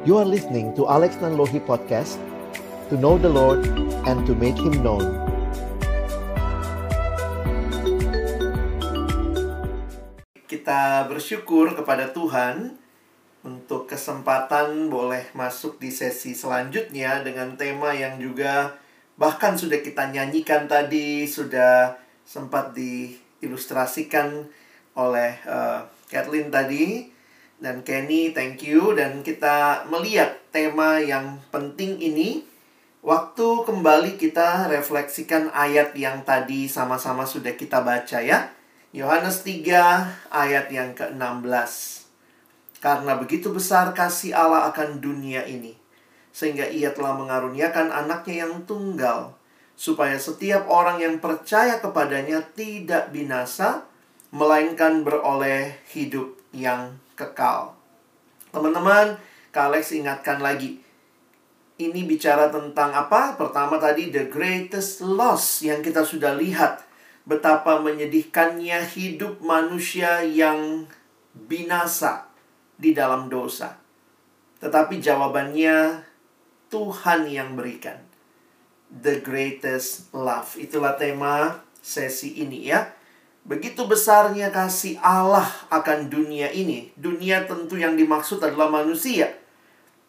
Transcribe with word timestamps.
You 0.00 0.16
are 0.16 0.24
listening 0.24 0.72
to 0.80 0.88
Alex 0.88 1.20
Nanlohi 1.20 1.60
Podcast 1.60 2.16
To 2.88 2.96
know 2.96 3.20
the 3.20 3.28
Lord 3.28 3.68
and 4.08 4.24
to 4.24 4.32
make 4.32 4.56
Him 4.56 4.80
known. 4.80 5.04
Kita 10.48 11.04
bersyukur 11.04 11.76
kepada 11.76 12.16
Tuhan 12.16 12.80
untuk 13.44 13.92
kesempatan 13.92 14.88
boleh 14.88 15.28
masuk 15.36 15.76
di 15.76 15.92
sesi 15.92 16.32
selanjutnya 16.32 17.20
dengan 17.20 17.60
tema 17.60 17.92
yang 17.92 18.16
juga 18.16 18.80
bahkan 19.20 19.52
sudah 19.52 19.84
kita 19.84 20.08
nyanyikan 20.08 20.64
tadi, 20.64 21.28
sudah 21.28 22.00
sempat 22.24 22.72
diilustrasikan 22.72 24.48
oleh 24.96 25.36
uh, 25.44 25.84
Kathleen 26.08 26.48
tadi 26.48 27.19
dan 27.60 27.84
Kenny, 27.84 28.32
thank 28.32 28.64
you 28.64 28.96
dan 28.96 29.20
kita 29.20 29.84
melihat 29.92 30.40
tema 30.48 30.96
yang 30.96 31.36
penting 31.52 32.00
ini 32.00 32.40
waktu 33.04 33.68
kembali 33.68 34.16
kita 34.16 34.72
refleksikan 34.72 35.52
ayat 35.52 35.92
yang 35.92 36.24
tadi 36.24 36.66
sama-sama 36.66 37.28
sudah 37.28 37.52
kita 37.54 37.84
baca 37.84 38.24
ya. 38.24 38.48
Yohanes 38.90 39.46
3 39.46 40.34
ayat 40.34 40.66
yang 40.72 40.96
ke-16. 40.98 41.72
Karena 42.80 43.14
begitu 43.20 43.52
besar 43.52 43.92
kasih 43.92 44.34
Allah 44.34 44.66
akan 44.72 44.98
dunia 44.98 45.44
ini 45.44 45.76
sehingga 46.32 46.64
ia 46.64 46.96
telah 46.96 47.12
mengaruniakan 47.18 47.92
anaknya 47.92 48.48
yang 48.48 48.64
tunggal 48.64 49.36
supaya 49.76 50.16
setiap 50.16 50.64
orang 50.70 51.02
yang 51.02 51.20
percaya 51.20 51.76
kepadanya 51.82 52.40
tidak 52.56 53.12
binasa 53.12 53.84
melainkan 54.30 55.02
beroleh 55.02 55.76
hidup 55.90 56.38
yang 56.54 56.96
kekal. 57.20 57.76
Teman-teman, 58.48 59.20
Kak 59.52 59.68
Alex 59.68 59.92
ingatkan 59.92 60.40
lagi. 60.40 60.80
Ini 61.76 62.04
bicara 62.08 62.48
tentang 62.48 62.92
apa? 62.96 63.36
Pertama 63.36 63.76
tadi 63.76 64.08
the 64.08 64.28
greatest 64.28 65.04
loss 65.04 65.60
yang 65.60 65.84
kita 65.84 66.04
sudah 66.04 66.32
lihat. 66.36 66.84
Betapa 67.28 67.80
menyedihkannya 67.84 68.84
hidup 68.96 69.44
manusia 69.44 70.24
yang 70.24 70.88
binasa 71.36 72.28
di 72.80 72.96
dalam 72.96 73.28
dosa. 73.28 73.76
Tetapi 74.60 75.00
jawabannya 75.00 76.04
Tuhan 76.68 77.20
yang 77.28 77.56
berikan. 77.56 77.96
The 78.90 79.22
greatest 79.22 80.12
love. 80.12 80.58
Itulah 80.60 80.98
tema 81.00 81.64
sesi 81.80 82.44
ini 82.44 82.68
ya. 82.68 82.99
Begitu 83.44 83.88
besarnya 83.88 84.52
kasih 84.52 85.00
Allah 85.00 85.48
akan 85.72 86.12
dunia 86.12 86.52
ini. 86.52 86.92
Dunia 86.94 87.48
tentu 87.48 87.80
yang 87.80 87.96
dimaksud 87.96 88.38
adalah 88.44 88.68
manusia. 88.68 89.32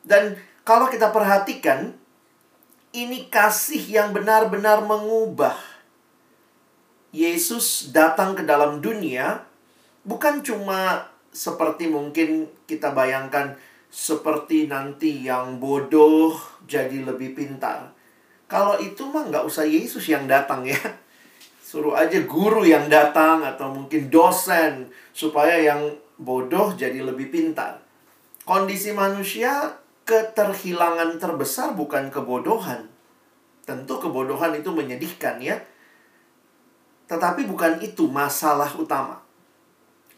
Dan 0.04 0.36
kalau 0.68 0.92
kita 0.92 1.10
perhatikan, 1.10 1.96
ini 2.92 3.32
kasih 3.32 3.82
yang 3.88 4.12
benar-benar 4.12 4.84
mengubah. 4.84 5.56
Yesus 7.12 7.92
datang 7.92 8.40
ke 8.40 8.44
dalam 8.48 8.80
dunia 8.80 9.44
bukan 10.08 10.40
cuma 10.40 11.12
seperti 11.32 11.92
mungkin 11.92 12.48
kita 12.68 12.96
bayangkan 12.96 13.60
seperti 13.92 14.72
nanti 14.72 15.28
yang 15.28 15.60
bodoh 15.60 16.40
jadi 16.64 17.04
lebih 17.04 17.36
pintar. 17.36 17.92
Kalau 18.48 18.80
itu 18.80 19.04
mah 19.08 19.28
nggak 19.28 19.44
usah 19.44 19.68
Yesus 19.68 20.08
yang 20.08 20.28
datang 20.28 20.64
ya. 20.64 20.80
Suruh 21.72 21.96
aja 21.96 22.20
guru 22.28 22.68
yang 22.68 22.92
datang 22.92 23.48
atau 23.48 23.72
mungkin 23.72 24.12
dosen 24.12 24.92
supaya 25.16 25.56
yang 25.56 25.96
bodoh 26.20 26.76
jadi 26.76 27.00
lebih 27.00 27.32
pintar. 27.32 27.80
Kondisi 28.44 28.92
manusia 28.92 29.80
keterhilangan 30.04 31.16
terbesar 31.16 31.72
bukan 31.72 32.12
kebodohan. 32.12 32.92
Tentu 33.64 34.04
kebodohan 34.04 34.52
itu 34.52 34.68
menyedihkan 34.68 35.40
ya. 35.40 35.64
Tetapi 37.08 37.48
bukan 37.48 37.80
itu 37.80 38.04
masalah 38.04 38.68
utama. 38.76 39.24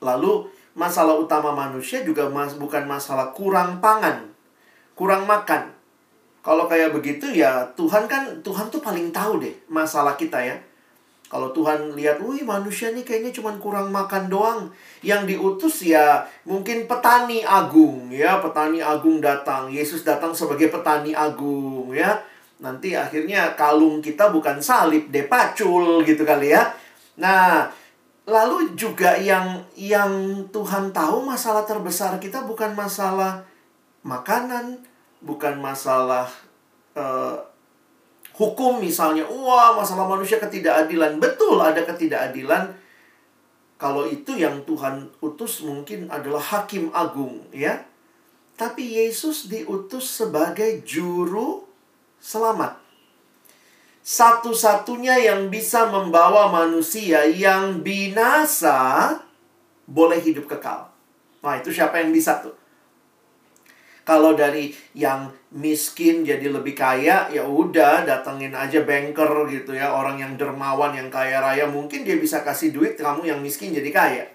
Lalu 0.01 0.49
masalah 0.73 1.21
utama 1.21 1.53
manusia 1.53 2.01
juga 2.01 2.33
mas 2.33 2.57
bukan 2.57 2.89
masalah 2.89 3.29
kurang 3.29 3.77
pangan, 3.77 4.25
kurang 4.97 5.29
makan. 5.29 5.69
Kalau 6.41 6.65
kayak 6.65 6.97
begitu 6.97 7.29
ya 7.29 7.61
Tuhan 7.77 8.09
kan 8.09 8.41
Tuhan 8.41 8.73
tuh 8.73 8.81
paling 8.81 9.13
tahu 9.13 9.37
deh 9.37 9.53
masalah 9.69 10.17
kita 10.17 10.41
ya. 10.41 10.57
Kalau 11.33 11.49
Tuhan 11.49 11.97
lihat, 11.97 12.21
wih 12.21 12.45
manusia 12.45 12.93
nih 12.93 13.01
kayaknya 13.01 13.33
cuma 13.33 13.57
kurang 13.57 13.89
makan 13.89 14.29
doang. 14.29 14.69
Yang 15.01 15.33
diutus 15.33 15.81
ya 15.81 16.21
mungkin 16.45 16.85
petani 16.85 17.41
agung 17.41 18.13
ya, 18.13 18.37
petani 18.37 18.85
agung 18.85 19.17
datang. 19.17 19.73
Yesus 19.73 20.05
datang 20.05 20.37
sebagai 20.37 20.69
petani 20.69 21.17
agung 21.17 21.89
ya. 21.89 22.21
Nanti 22.61 22.93
akhirnya 22.93 23.57
kalung 23.57 23.97
kita 23.97 24.29
bukan 24.29 24.61
salib, 24.61 25.09
deh 25.09 25.25
pacul 25.25 26.05
gitu 26.05 26.21
kali 26.21 26.53
ya. 26.53 26.69
Nah, 27.17 27.65
lalu 28.29 28.77
juga 28.77 29.17
yang 29.17 29.65
yang 29.73 30.45
Tuhan 30.53 30.93
tahu 30.93 31.25
masalah 31.25 31.65
terbesar 31.65 32.21
kita 32.21 32.45
bukan 32.45 32.77
masalah 32.77 33.41
makanan, 34.05 34.85
bukan 35.25 35.57
masalah 35.57 36.29
uh, 36.93 37.41
hukum 38.33 38.81
misalnya, 38.81 39.25
wah 39.29 39.77
masalah 39.77 40.09
manusia 40.09 40.41
ketidakadilan. 40.41 41.21
Betul 41.21 41.61
ada 41.61 41.85
ketidakadilan. 41.85 42.73
Kalau 43.77 44.07
itu 44.07 44.39
yang 44.39 44.63
Tuhan 44.63 45.11
utus 45.19 45.65
mungkin 45.65 46.07
adalah 46.07 46.39
hakim 46.39 46.93
agung, 46.95 47.43
ya. 47.51 47.83
Tapi 48.53 49.01
Yesus 49.01 49.49
diutus 49.49 50.07
sebagai 50.07 50.85
juru 50.85 51.65
selamat. 52.21 52.79
Satu-satunya 54.03 55.15
yang 55.19 55.47
bisa 55.47 55.87
membawa 55.87 56.51
manusia 56.51 57.23
yang 57.27 57.79
binasa 57.83 59.15
boleh 59.87 60.19
hidup 60.19 60.47
kekal. 60.47 60.91
Nah, 61.43 61.59
itu 61.59 61.71
siapa 61.75 61.99
yang 61.99 62.15
bisa 62.15 62.39
tuh? 62.39 62.55
Kalau 64.03 64.35
dari 64.35 64.75
yang 64.91 65.31
miskin 65.55 66.27
jadi 66.27 66.51
lebih 66.51 66.75
kaya, 66.75 67.31
ya 67.31 67.47
udah 67.47 68.03
datengin 68.03 68.51
aja 68.51 68.83
banker 68.83 69.47
gitu 69.47 69.71
ya, 69.71 69.95
orang 69.95 70.19
yang 70.19 70.35
dermawan, 70.35 70.91
yang 70.91 71.07
kaya 71.07 71.39
raya, 71.39 71.63
mungkin 71.71 72.03
dia 72.03 72.19
bisa 72.19 72.43
kasih 72.43 72.75
duit 72.75 72.99
kamu 72.99 73.31
yang 73.31 73.39
miskin 73.39 73.71
jadi 73.71 73.91
kaya. 73.95 74.25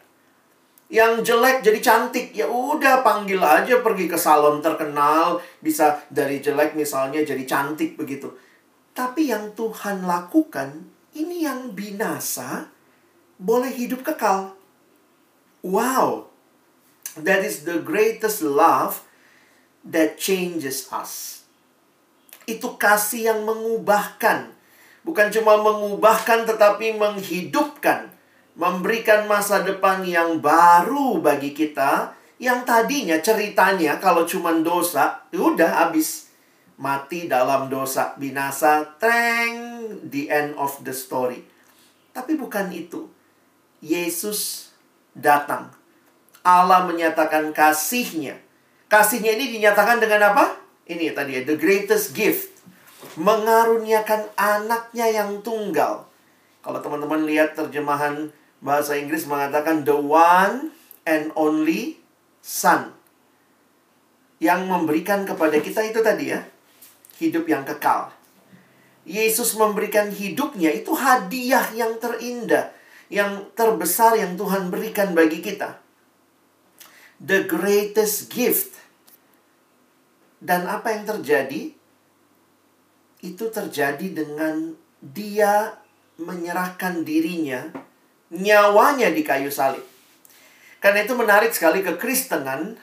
Yang 0.89 1.29
jelek 1.29 1.61
jadi 1.61 1.81
cantik, 1.85 2.33
ya 2.33 2.49
udah 2.49 3.05
panggil 3.05 3.45
aja 3.45 3.85
pergi 3.85 4.09
ke 4.09 4.17
salon 4.17 4.65
terkenal, 4.65 5.37
bisa 5.61 6.01
dari 6.09 6.41
jelek 6.41 6.73
misalnya 6.73 7.21
jadi 7.21 7.45
cantik 7.45 8.01
begitu. 8.01 8.33
Tapi 8.97 9.29
yang 9.29 9.53
Tuhan 9.53 10.09
lakukan, 10.09 10.89
ini 11.13 11.45
yang 11.45 11.77
binasa 11.77 12.73
boleh 13.37 13.69
hidup 13.69 14.01
kekal. 14.01 14.57
Wow. 15.61 16.33
That 17.21 17.45
is 17.45 17.69
the 17.69 17.85
greatest 17.85 18.41
love 18.41 19.05
that 19.87 20.19
changes 20.19 20.91
us. 20.91 21.45
Itu 22.49 22.81
kasih 22.81 23.35
yang 23.35 23.41
mengubahkan. 23.45 24.51
Bukan 25.05 25.29
cuma 25.33 25.61
mengubahkan 25.61 26.49
tetapi 26.49 26.97
menghidupkan. 26.97 28.09
Memberikan 28.59 29.31
masa 29.31 29.63
depan 29.63 30.03
yang 30.03 30.41
baru 30.41 31.21
bagi 31.21 31.53
kita. 31.53 32.17
Yang 32.39 32.61
tadinya 32.65 33.19
ceritanya 33.19 33.99
kalau 33.99 34.23
cuma 34.25 34.55
dosa, 34.55 35.27
ya 35.35 35.43
udah 35.43 35.87
habis. 35.87 36.31
Mati 36.79 37.27
dalam 37.27 37.67
dosa, 37.67 38.15
binasa, 38.15 38.87
treng, 39.03 39.99
the 40.07 40.31
end 40.31 40.55
of 40.55 40.79
the 40.87 40.95
story. 40.95 41.43
Tapi 42.15 42.39
bukan 42.39 42.71
itu. 42.71 43.11
Yesus 43.83 44.71
datang. 45.11 45.75
Allah 46.47 46.87
menyatakan 46.87 47.51
kasihnya 47.51 48.48
Kasihnya 48.89 49.37
ini 49.37 49.53
dinyatakan 49.53 50.01
dengan 50.01 50.33
apa? 50.33 50.57
Ini 50.89 51.13
tadi 51.13 51.37
ya, 51.37 51.45
the 51.45 51.61
greatest 51.61 52.17
gift. 52.17 52.57
Mengaruniakan 53.21 54.33
anaknya 54.33 55.13
yang 55.13 55.45
tunggal. 55.45 56.09
Kalau 56.65 56.81
teman-teman 56.81 57.29
lihat 57.29 57.53
terjemahan 57.53 58.33
bahasa 58.65 58.97
Inggris 58.97 59.29
mengatakan 59.29 59.85
the 59.85 59.93
one 59.93 60.73
and 61.05 61.29
only 61.37 62.01
son. 62.41 62.97
Yang 64.41 64.65
memberikan 64.65 65.29
kepada 65.29 65.61
kita 65.61 65.85
itu 65.85 66.01
tadi 66.01 66.33
ya, 66.33 66.41
hidup 67.21 67.45
yang 67.45 67.69
kekal. 67.69 68.09
Yesus 69.05 69.53
memberikan 69.61 70.09
hidupnya 70.09 70.73
itu 70.73 70.97
hadiah 70.97 71.69
yang 71.77 72.01
terindah, 72.01 72.73
yang 73.13 73.53
terbesar 73.53 74.17
yang 74.17 74.41
Tuhan 74.41 74.73
berikan 74.73 75.13
bagi 75.13 75.45
kita. 75.45 75.77
The 77.19 77.45
greatest 77.45 78.31
gift 78.31 78.78
dan 80.39 80.67
apa 80.71 80.95
yang 80.95 81.05
terjadi? 81.07 81.75
Itu 83.19 83.51
terjadi 83.51 84.15
dengan 84.15 84.79
dia 85.03 85.75
menyerahkan 86.19 87.03
dirinya, 87.03 87.67
nyawanya 88.31 89.11
di 89.11 89.23
kayu 89.27 89.51
salib. 89.51 89.83
Karena 90.79 91.03
itu 91.03 91.15
menarik 91.19 91.51
sekali 91.51 91.83
kekristenan 91.83 92.79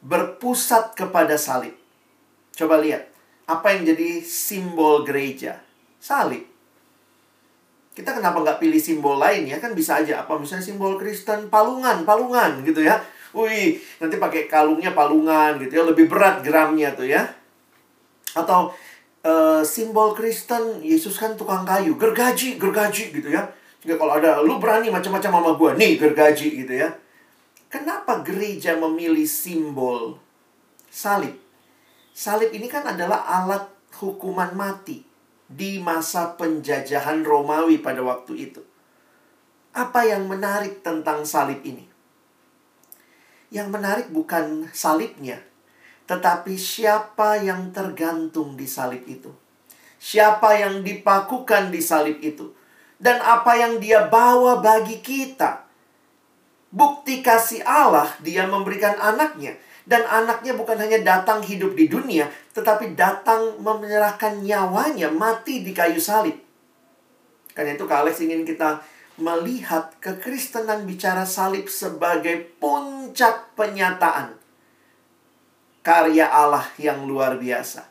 berpusat 0.00 0.96
kepada 0.96 1.36
salib. 1.36 1.76
Coba 2.56 2.80
lihat, 2.80 3.08
apa 3.44 3.76
yang 3.76 3.88
jadi 3.92 4.24
simbol 4.24 5.04
gereja? 5.04 5.60
Salib. 6.00 6.44
Kita 7.92 8.14
kenapa 8.14 8.40
nggak 8.40 8.62
pilih 8.62 8.78
simbol 8.78 9.18
lain 9.18 9.44
ya? 9.50 9.58
Kan 9.58 9.74
bisa 9.74 9.98
aja 9.98 10.22
apa 10.22 10.38
misalnya 10.38 10.62
simbol 10.62 10.94
Kristen 10.96 11.50
palungan, 11.50 12.06
palungan 12.06 12.62
gitu 12.62 12.86
ya. 12.86 13.02
Wih, 13.36 13.76
nanti 14.00 14.16
pakai 14.16 14.48
kalungnya 14.48 14.96
palungan 14.96 15.60
gitu 15.60 15.72
ya, 15.80 15.84
lebih 15.84 16.08
berat 16.08 16.40
gramnya 16.40 16.96
tuh 16.96 17.04
ya. 17.04 17.28
Atau 18.32 18.72
uh, 19.24 19.60
simbol 19.64 20.16
Kristen 20.16 20.80
Yesus 20.80 21.20
kan 21.20 21.36
tukang 21.36 21.68
kayu, 21.68 21.96
gergaji, 22.00 22.56
gergaji 22.56 23.12
gitu 23.12 23.28
ya. 23.28 23.44
Jika 23.84 23.94
kalau 24.00 24.16
ada 24.16 24.40
lu 24.40 24.58
berani 24.58 24.88
macam-macam 24.88 25.30
sama 25.30 25.50
gua, 25.54 25.70
nih 25.76 26.00
gergaji 26.00 26.64
gitu 26.64 26.74
ya. 26.74 26.90
Kenapa 27.68 28.24
gereja 28.24 28.80
memilih 28.80 29.28
simbol 29.28 30.16
salib? 30.88 31.36
Salib 32.16 32.48
ini 32.50 32.64
kan 32.66 32.82
adalah 32.88 33.28
alat 33.28 33.68
hukuman 34.00 34.56
mati 34.56 35.04
di 35.48 35.76
masa 35.80 36.32
penjajahan 36.36 37.20
Romawi 37.22 37.78
pada 37.84 38.00
waktu 38.00 38.50
itu. 38.50 38.60
Apa 39.76 40.08
yang 40.08 40.26
menarik 40.26 40.80
tentang 40.80 41.28
salib 41.28 41.60
ini? 41.62 41.97
Yang 43.48 43.68
menarik 43.72 44.06
bukan 44.12 44.68
salibnya, 44.76 45.40
tetapi 46.04 46.56
siapa 46.60 47.40
yang 47.40 47.72
tergantung 47.72 48.56
di 48.56 48.68
salib 48.68 49.04
itu. 49.08 49.32
Siapa 49.98 50.54
yang 50.60 50.84
dipakukan 50.84 51.72
di 51.72 51.80
salib 51.80 52.20
itu. 52.20 52.52
Dan 52.98 53.22
apa 53.22 53.54
yang 53.54 53.78
dia 53.78 54.10
bawa 54.10 54.58
bagi 54.58 54.98
kita. 55.00 55.64
Bukti 56.68 57.24
kasih 57.24 57.64
Allah, 57.64 58.10
dia 58.20 58.44
memberikan 58.44 58.98
anaknya 59.00 59.56
dan 59.88 60.04
anaknya 60.04 60.52
bukan 60.52 60.76
hanya 60.76 61.00
datang 61.00 61.40
hidup 61.40 61.72
di 61.72 61.88
dunia, 61.88 62.28
tetapi 62.52 62.92
datang 62.92 63.56
menyerahkan 63.56 64.44
nyawanya 64.44 65.08
mati 65.08 65.64
di 65.64 65.72
kayu 65.72 65.96
salib. 65.96 66.36
Karena 67.56 67.72
itu 67.72 67.88
Kak 67.88 68.04
Alex 68.04 68.20
ingin 68.20 68.44
kita 68.44 68.84
melihat 69.18 69.98
kekristenan 69.98 70.86
bicara 70.86 71.26
salib 71.26 71.66
sebagai 71.66 72.46
puncak 72.62 73.52
penyataan 73.58 74.38
karya 75.82 76.28
Allah 76.28 76.68
yang 76.76 77.08
luar 77.08 77.40
biasa. 77.40 77.88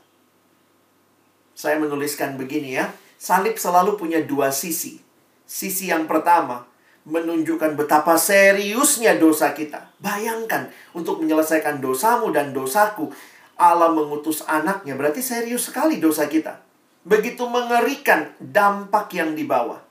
Saya 1.58 1.82
menuliskan 1.82 2.38
begini 2.38 2.78
ya, 2.78 2.94
salib 3.18 3.58
selalu 3.58 3.98
punya 3.98 4.22
dua 4.22 4.54
sisi. 4.54 5.02
Sisi 5.48 5.90
yang 5.90 6.06
pertama, 6.06 6.70
menunjukkan 7.08 7.74
betapa 7.74 8.20
seriusnya 8.20 9.18
dosa 9.18 9.56
kita. 9.58 9.90
Bayangkan, 9.98 10.70
untuk 10.94 11.24
menyelesaikan 11.24 11.82
dosamu 11.82 12.30
dan 12.30 12.54
dosaku, 12.54 13.10
Allah 13.58 13.90
mengutus 13.90 14.46
anaknya. 14.46 14.94
Berarti 14.94 15.26
serius 15.26 15.72
sekali 15.72 15.98
dosa 15.98 16.30
kita. 16.30 16.62
Begitu 17.08 17.48
mengerikan 17.50 18.30
dampak 18.38 19.16
yang 19.18 19.34
dibawa. 19.34 19.87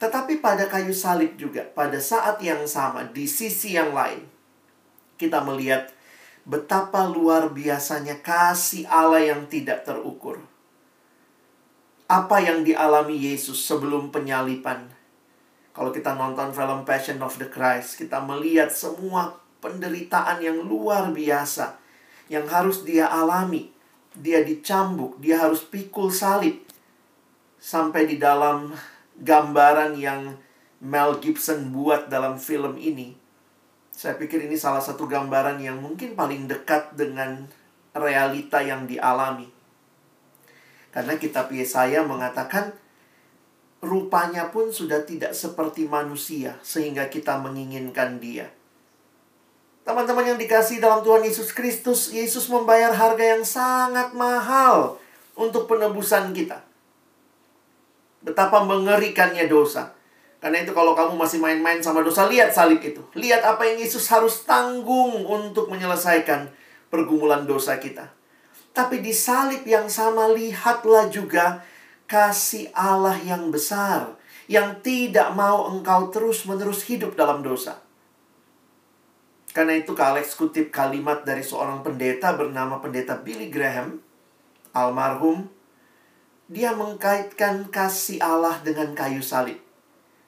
Tetapi 0.00 0.40
pada 0.40 0.64
kayu 0.66 0.96
salib 0.96 1.36
juga, 1.36 1.62
pada 1.62 2.00
saat 2.00 2.40
yang 2.40 2.64
sama, 2.64 3.04
di 3.04 3.28
sisi 3.28 3.76
yang 3.76 3.92
lain, 3.92 4.24
kita 5.20 5.44
melihat 5.44 5.92
betapa 6.48 7.04
luar 7.04 7.52
biasanya 7.52 8.24
kasih 8.24 8.88
Allah 8.88 9.20
yang 9.20 9.44
tidak 9.46 9.84
terukur. 9.84 10.40
Apa 12.08 12.42
yang 12.42 12.64
dialami 12.64 13.14
Yesus 13.14 13.60
sebelum 13.60 14.08
penyalipan 14.08 14.88
kalau 15.70 15.94
kita 15.94 16.18
nonton 16.18 16.50
film 16.50 16.82
Passion 16.82 17.22
of 17.22 17.38
the 17.38 17.46
Christ, 17.46 17.94
kita 17.94 18.18
melihat 18.20 18.74
semua 18.74 19.38
penderitaan 19.62 20.42
yang 20.42 20.60
luar 20.66 21.14
biasa 21.14 21.78
yang 22.26 22.44
harus 22.50 22.82
dia 22.82 23.06
alami. 23.06 23.70
Dia 24.10 24.42
dicambuk, 24.42 25.22
dia 25.22 25.38
harus 25.38 25.62
pikul 25.62 26.10
salib. 26.10 26.58
Sampai 27.62 28.10
di 28.10 28.18
dalam 28.18 28.74
gambaran 29.20 29.96
yang 30.00 30.36
Mel 30.80 31.20
Gibson 31.20 31.70
buat 31.76 32.08
dalam 32.08 32.40
film 32.40 32.80
ini. 32.80 33.12
Saya 33.92 34.16
pikir 34.16 34.48
ini 34.48 34.56
salah 34.56 34.80
satu 34.80 35.04
gambaran 35.04 35.60
yang 35.60 35.76
mungkin 35.76 36.16
paling 36.16 36.48
dekat 36.48 36.96
dengan 36.96 37.44
realita 37.92 38.64
yang 38.64 38.88
dialami. 38.88 39.52
Karena 40.88 41.20
kitab 41.20 41.52
Yesaya 41.52 42.00
mengatakan 42.02 42.72
rupanya 43.84 44.48
pun 44.48 44.72
sudah 44.72 45.04
tidak 45.04 45.36
seperti 45.36 45.84
manusia, 45.84 46.56
sehingga 46.64 47.12
kita 47.12 47.36
menginginkan 47.40 48.16
Dia. 48.16 48.48
Teman-teman 49.84 50.32
yang 50.34 50.38
dikasih 50.40 50.80
dalam 50.80 51.00
Tuhan 51.04 51.24
Yesus 51.24 51.52
Kristus, 51.52 52.12
Yesus 52.12 52.48
membayar 52.52 52.92
harga 52.92 53.24
yang 53.36 53.44
sangat 53.44 54.12
mahal 54.12 55.00
untuk 55.36 55.68
penebusan 55.68 56.32
kita. 56.36 56.69
Betapa 58.20 58.64
mengerikannya 58.64 59.48
dosa. 59.48 59.96
Karena 60.40 60.64
itu 60.64 60.72
kalau 60.72 60.96
kamu 60.96 61.20
masih 61.20 61.36
main-main 61.36 61.84
sama 61.84 62.00
dosa, 62.00 62.24
lihat 62.28 62.52
salib 62.52 62.80
itu. 62.80 63.00
Lihat 63.12 63.44
apa 63.44 63.64
yang 63.68 63.80
Yesus 63.80 64.08
harus 64.08 64.44
tanggung 64.48 65.24
untuk 65.28 65.68
menyelesaikan 65.68 66.48
pergumulan 66.88 67.44
dosa 67.44 67.76
kita. 67.76 68.08
Tapi 68.72 69.04
di 69.04 69.12
salib 69.12 69.64
yang 69.68 69.88
sama, 69.92 70.32
lihatlah 70.32 71.12
juga 71.12 71.60
kasih 72.08 72.72
Allah 72.72 73.20
yang 73.20 73.52
besar 73.52 74.20
yang 74.50 74.82
tidak 74.82 75.30
mau 75.38 75.70
engkau 75.70 76.10
terus-menerus 76.10 76.82
hidup 76.90 77.14
dalam 77.14 77.38
dosa. 77.38 77.78
Karena 79.54 79.78
itu 79.78 79.94
Kak 79.94 80.18
Alex 80.18 80.34
kutip 80.34 80.74
kalimat 80.74 81.22
dari 81.22 81.46
seorang 81.46 81.86
pendeta 81.86 82.34
bernama 82.34 82.82
pendeta 82.82 83.14
Billy 83.14 83.46
Graham, 83.46 84.02
almarhum. 84.74 85.46
Dia 86.50 86.74
mengkaitkan 86.74 87.70
kasih 87.70 88.18
Allah 88.18 88.58
dengan 88.66 88.90
kayu 88.90 89.22
salib. 89.22 89.62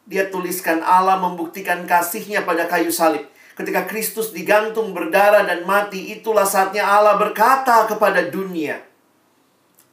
Dia 0.07 0.31
tuliskan 0.31 0.79
Allah 0.79 1.19
membuktikan 1.19 1.83
kasihnya 1.83 2.47
pada 2.47 2.71
kayu 2.71 2.95
salib. 2.95 3.27
Ketika 3.59 3.91
Kristus 3.91 4.31
digantung 4.31 4.95
berdarah 4.95 5.43
dan 5.43 5.67
mati, 5.67 6.15
itulah 6.15 6.47
saatnya 6.47 6.87
Allah 6.87 7.19
berkata 7.19 7.91
kepada 7.91 8.23
dunia, 8.31 8.79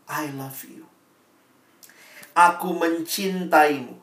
I 0.05 0.29
love 0.37 0.61
you. 0.69 0.85
Aku 2.37 2.77
mencintaimu. 2.77 3.97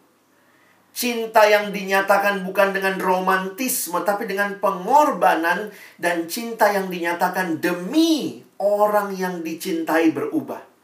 Cinta 0.91 1.47
yang 1.47 1.71
dinyatakan 1.71 2.43
bukan 2.43 2.75
dengan 2.75 2.99
romantisme, 2.99 4.03
tapi 4.03 4.27
dengan 4.27 4.59
pengorbanan 4.59 5.71
dan 5.95 6.27
cinta 6.27 6.75
yang 6.75 6.91
dinyatakan 6.91 7.63
demi 7.63 8.43
orang 8.59 9.15
yang 9.15 9.47
dicintai 9.47 10.11
berubah. 10.11 10.76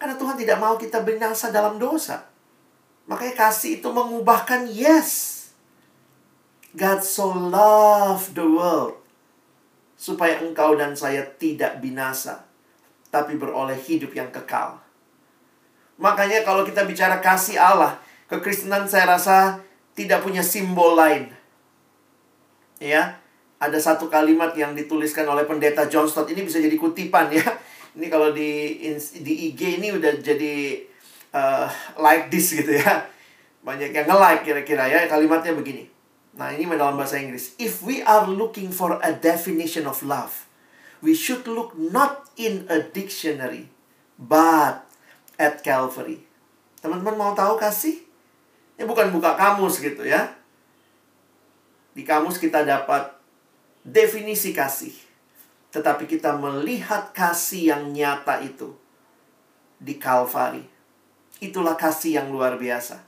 Karena 0.00 0.16
Tuhan 0.16 0.36
tidak 0.40 0.56
mau 0.56 0.80
kita 0.80 1.04
binasa 1.04 1.52
dalam 1.52 1.76
dosa. 1.76 2.24
Makanya 3.04 3.36
kasih 3.36 3.84
itu 3.84 3.88
mengubahkan 3.92 4.64
yes. 4.72 5.36
God 6.72 7.04
so 7.04 7.28
loved 7.28 8.32
the 8.32 8.46
world. 8.48 8.96
Supaya 10.00 10.40
engkau 10.40 10.72
dan 10.80 10.96
saya 10.96 11.28
tidak 11.36 11.84
binasa. 11.84 12.48
Tapi 13.12 13.36
beroleh 13.36 13.76
hidup 13.76 14.16
yang 14.16 14.32
kekal. 14.32 14.80
Makanya 16.00 16.48
kalau 16.48 16.64
kita 16.64 16.88
bicara 16.88 17.20
kasih 17.20 17.60
Allah, 17.60 18.00
kekristenan 18.32 18.88
saya 18.88 19.04
rasa 19.04 19.60
tidak 19.92 20.24
punya 20.24 20.40
simbol 20.40 20.96
lain. 20.96 21.28
Ya, 22.80 23.20
ada 23.60 23.76
satu 23.76 24.08
kalimat 24.08 24.56
yang 24.56 24.72
dituliskan 24.72 25.28
oleh 25.28 25.44
pendeta 25.44 25.84
John 25.84 26.08
Stott 26.08 26.32
ini 26.32 26.40
bisa 26.40 26.56
jadi 26.56 26.72
kutipan 26.80 27.28
ya. 27.28 27.44
Ini 27.98 28.06
kalau 28.06 28.30
di 28.30 28.78
di 29.20 29.34
IG 29.50 29.82
ini 29.82 29.90
udah 29.90 30.22
jadi 30.22 30.78
uh, 31.34 31.66
like 31.98 32.30
this 32.30 32.54
gitu 32.54 32.78
ya. 32.78 33.06
Banyak 33.66 33.92
yang 33.92 34.06
nge-like 34.06 34.42
kira-kira 34.46 34.86
ya. 34.86 35.06
Kalimatnya 35.10 35.52
begini. 35.52 35.90
Nah, 36.38 36.54
ini 36.54 36.64
dalam 36.70 36.94
bahasa 36.94 37.18
Inggris. 37.18 37.58
If 37.58 37.82
we 37.82 38.00
are 38.06 38.24
looking 38.24 38.70
for 38.70 39.02
a 39.02 39.10
definition 39.10 39.84
of 39.90 39.98
love, 40.06 40.46
we 41.02 41.12
should 41.12 41.42
look 41.50 41.74
not 41.74 42.30
in 42.38 42.70
a 42.70 42.80
dictionary, 42.80 43.66
but 44.14 44.86
at 45.36 45.60
Calvary. 45.66 46.22
Teman-teman 46.80 47.18
mau 47.18 47.32
tahu 47.34 47.58
kasih? 47.58 48.00
Ini 48.78 48.88
bukan 48.88 49.12
buka 49.12 49.36
kamus 49.36 49.82
gitu 49.82 50.06
ya. 50.06 50.32
Di 51.92 52.06
kamus 52.06 52.40
kita 52.40 52.64
dapat 52.64 53.12
definisi 53.84 54.54
kasih. 54.54 55.09
Tetapi 55.70 56.10
kita 56.10 56.34
melihat 56.34 57.14
kasih 57.14 57.74
yang 57.74 57.94
nyata 57.94 58.42
itu 58.42 58.74
di 59.78 59.96
Calvary. 59.96 60.66
Itulah 61.40 61.78
kasih 61.78 62.20
yang 62.20 62.28
luar 62.28 62.58
biasa. 62.58 63.00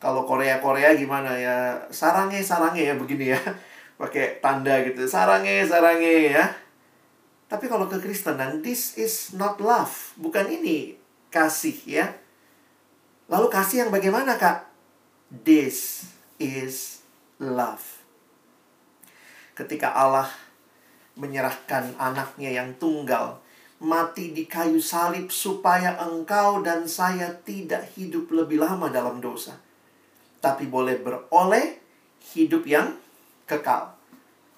Kalau 0.00 0.28
Korea-Korea 0.28 0.96
gimana 0.96 1.36
ya? 1.36 1.76
Sarange, 1.88 2.40
sarange 2.44 2.84
ya 2.84 2.96
begini 2.96 3.32
ya. 3.32 3.40
Pakai 4.00 4.40
tanda 4.40 4.80
gitu. 4.84 5.04
Sarange, 5.08 5.64
sarange 5.64 6.32
ya. 6.32 6.44
Tapi 7.46 7.70
kalau 7.70 7.86
kekristenan, 7.86 8.60
this 8.60 8.98
is 8.98 9.32
not 9.38 9.62
love. 9.62 10.12
Bukan 10.18 10.50
ini 10.50 10.98
kasih 11.30 11.76
ya. 11.86 12.06
Lalu 13.30 13.46
kasih 13.52 13.86
yang 13.86 13.90
bagaimana 13.94 14.34
kak? 14.34 14.66
This 15.30 16.08
is 16.38 17.02
love. 17.38 17.82
Ketika 19.56 19.94
Allah 19.94 20.28
menyerahkan 21.16 21.96
anaknya 21.96 22.62
yang 22.62 22.76
tunggal 22.76 23.40
mati 23.76 24.32
di 24.32 24.48
kayu 24.48 24.80
salib 24.80 25.28
supaya 25.28 26.00
engkau 26.00 26.64
dan 26.64 26.88
saya 26.88 27.28
tidak 27.44 27.92
hidup 27.96 28.32
lebih 28.32 28.60
lama 28.60 28.88
dalam 28.88 29.20
dosa 29.20 29.56
tapi 30.46 30.70
boleh 30.70 31.02
beroleh 31.02 31.82
hidup 32.38 32.62
yang 32.70 32.94
kekal. 33.50 33.98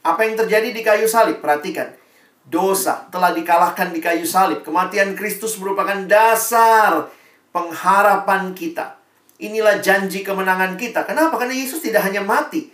Apa 0.04 0.20
yang 0.28 0.36
terjadi 0.36 0.68
di 0.68 0.84
kayu 0.84 1.08
salib? 1.08 1.40
Perhatikan. 1.40 1.96
Dosa 2.44 3.08
telah 3.08 3.32
dikalahkan 3.32 3.92
di 3.92 4.00
kayu 4.00 4.28
salib. 4.28 4.60
Kematian 4.64 5.16
Kristus 5.16 5.56
merupakan 5.56 5.96
dasar 6.04 7.08
pengharapan 7.52 8.52
kita. 8.52 9.00
Inilah 9.40 9.80
janji 9.80 10.20
kemenangan 10.20 10.76
kita. 10.76 11.08
Kenapa? 11.08 11.40
Karena 11.40 11.56
Yesus 11.56 11.80
tidak 11.80 12.04
hanya 12.04 12.20
mati. 12.20 12.68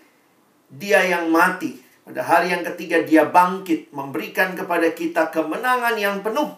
Dia 0.70 1.06
yang 1.06 1.30
mati. 1.30 1.83
Pada 2.04 2.20
hari 2.20 2.52
yang 2.52 2.62
ketiga 2.72 3.00
dia 3.02 3.24
bangkit. 3.24 3.90
Memberikan 3.90 4.52
kepada 4.52 4.92
kita 4.92 5.32
kemenangan 5.32 5.96
yang 5.96 6.20
penuh. 6.20 6.52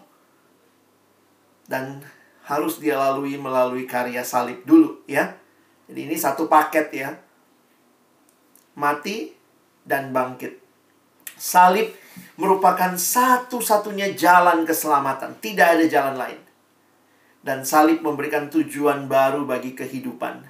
Dan 1.67 2.03
harus 2.47 2.79
dia 2.79 2.95
lalui 2.95 3.35
melalui 3.39 3.87
karya 3.87 4.23
salib 4.23 4.63
dulu 4.63 5.03
ya. 5.11 5.35
Jadi 5.87 6.01
ini 6.07 6.17
satu 6.19 6.47
paket 6.47 6.91
ya. 6.95 7.11
Mati 8.79 9.35
dan 9.87 10.11
bangkit. 10.11 10.59
Salib 11.39 11.95
merupakan 12.37 12.95
satu-satunya 12.95 14.15
jalan 14.19 14.67
keselamatan. 14.67 15.39
Tidak 15.39 15.67
ada 15.79 15.85
jalan 15.87 16.17
lain 16.19 16.47
dan 17.47 17.63
salib 17.63 18.03
memberikan 18.03 18.51
tujuan 18.51 19.07
baru 19.07 19.47
bagi 19.47 19.79
kehidupan. 19.79 20.43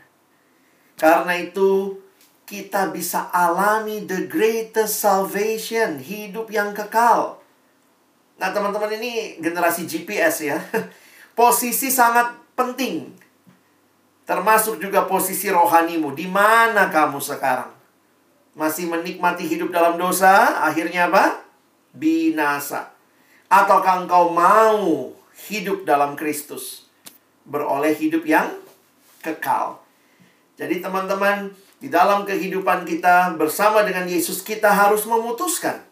Karena 0.97 1.37
itu, 1.37 2.00
kita 2.47 2.95
bisa 2.95 3.29
alami 3.35 4.07
the 4.07 4.31
greatest 4.31 5.03
salvation, 5.03 5.99
hidup 5.99 6.47
yang 6.49 6.71
kekal. 6.71 7.43
Nah, 8.38 8.55
teman-teman 8.55 8.95
ini 8.97 9.43
generasi 9.43 9.85
GPS 9.85 10.47
ya. 10.47 10.59
Posisi 11.38 11.91
sangat 11.91 12.33
penting. 12.55 13.12
Termasuk 14.26 14.83
juga 14.83 15.07
posisi 15.07 15.47
rohanimu. 15.47 16.11
Di 16.11 16.26
mana 16.26 16.91
kamu 16.91 17.23
sekarang? 17.23 17.71
Masih 18.59 18.91
menikmati 18.91 19.47
hidup 19.47 19.71
dalam 19.71 19.95
dosa, 19.95 20.67
akhirnya 20.67 21.07
apa? 21.07 21.47
Binasa. 21.95 22.91
Ataukah 23.47 24.03
engkau 24.03 24.35
mau 24.35 25.15
hidup 25.47 25.87
dalam 25.87 26.19
Kristus? 26.19 26.87
beroleh 27.47 27.95
hidup 27.95 28.26
yang 28.26 28.50
kekal. 29.23 29.79
Jadi 30.59 30.83
teman-teman, 30.83 31.55
di 31.76 31.92
dalam 31.92 32.25
kehidupan 32.25 32.88
kita 32.88 33.37
bersama 33.37 33.85
dengan 33.85 34.09
Yesus 34.09 34.40
kita 34.40 34.73
harus 34.73 35.04
memutuskan. 35.04 35.85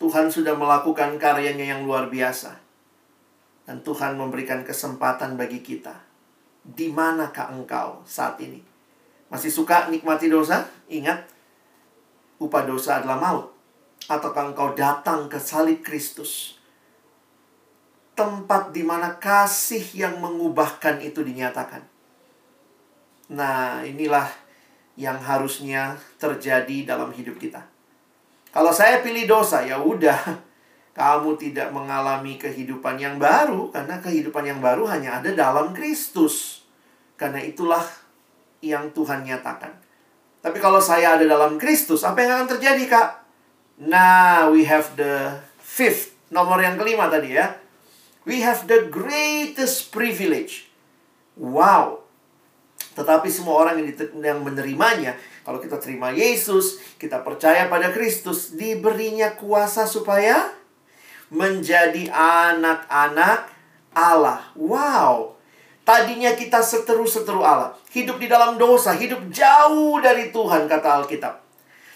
Tuhan 0.00 0.32
sudah 0.32 0.56
melakukan 0.56 1.20
karyanya 1.20 1.76
yang 1.76 1.84
luar 1.84 2.08
biasa. 2.08 2.56
Dan 3.68 3.84
Tuhan 3.84 4.16
memberikan 4.16 4.64
kesempatan 4.64 5.36
bagi 5.36 5.60
kita. 5.60 5.94
Di 6.64 6.88
manakah 6.88 7.52
engkau 7.52 8.00
saat 8.08 8.40
ini? 8.40 8.64
Masih 9.28 9.52
suka 9.52 9.92
nikmati 9.92 10.26
dosa? 10.32 10.66
Ingat, 10.88 11.28
upah 12.40 12.64
dosa 12.64 12.98
adalah 12.98 13.20
maut. 13.20 13.46
Ataukah 14.08 14.50
engkau 14.50 14.72
datang 14.74 15.28
ke 15.28 15.36
salib 15.36 15.84
Kristus? 15.84 16.60
tempat 18.20 18.76
di 18.76 18.84
mana 18.84 19.16
kasih 19.16 19.80
yang 19.96 20.20
mengubahkan 20.20 21.00
itu 21.00 21.24
dinyatakan. 21.24 21.80
Nah, 23.30 23.80
inilah 23.86 24.26
yang 24.98 25.16
harusnya 25.16 25.96
terjadi 26.18 26.84
dalam 26.84 27.14
hidup 27.14 27.38
kita. 27.38 27.62
Kalau 28.50 28.74
saya 28.74 29.00
pilih 29.00 29.30
dosa, 29.30 29.62
ya 29.62 29.78
udah, 29.78 30.18
kamu 30.98 31.38
tidak 31.38 31.70
mengalami 31.70 32.36
kehidupan 32.36 32.98
yang 32.98 33.16
baru 33.16 33.70
karena 33.70 34.02
kehidupan 34.02 34.44
yang 34.44 34.58
baru 34.58 34.90
hanya 34.90 35.22
ada 35.22 35.30
dalam 35.30 35.70
Kristus. 35.70 36.66
Karena 37.14 37.38
itulah 37.38 37.86
yang 38.60 38.90
Tuhan 38.90 39.22
nyatakan. 39.22 39.72
Tapi 40.40 40.58
kalau 40.58 40.80
saya 40.80 41.14
ada 41.20 41.24
dalam 41.24 41.60
Kristus, 41.60 42.02
apa 42.02 42.24
yang 42.24 42.32
akan 42.42 42.48
terjadi, 42.56 42.84
Kak? 42.88 43.08
Nah, 43.80 44.48
we 44.52 44.64
have 44.64 44.96
the 44.96 45.36
fifth, 45.60 46.16
nomor 46.32 46.60
yang 46.60 46.76
kelima 46.76 47.08
tadi 47.08 47.36
ya 47.36 47.60
We 48.28 48.44
have 48.44 48.68
the 48.68 48.84
greatest 48.92 49.92
privilege. 49.92 50.68
Wow. 51.40 51.99
Tetapi 52.94 53.28
semua 53.30 53.62
orang 53.62 53.80
yang, 53.80 53.88
yang 54.20 54.38
menerimanya, 54.42 55.14
kalau 55.46 55.62
kita 55.62 55.78
terima 55.78 56.10
Yesus, 56.10 56.82
kita 56.98 57.22
percaya 57.22 57.70
pada 57.70 57.94
Kristus, 57.94 58.54
diberinya 58.54 59.34
kuasa 59.38 59.86
supaya 59.86 60.50
menjadi 61.30 62.10
anak-anak 62.10 63.46
Allah. 63.94 64.50
Wow. 64.58 65.38
Tadinya 65.86 66.34
kita 66.34 66.62
seteru-seteru 66.62 67.42
Allah. 67.42 67.74
Hidup 67.94 68.18
di 68.18 68.26
dalam 68.26 68.58
dosa, 68.58 68.94
hidup 68.94 69.30
jauh 69.30 69.98
dari 70.02 70.30
Tuhan, 70.34 70.66
kata 70.66 71.02
Alkitab. 71.02 71.34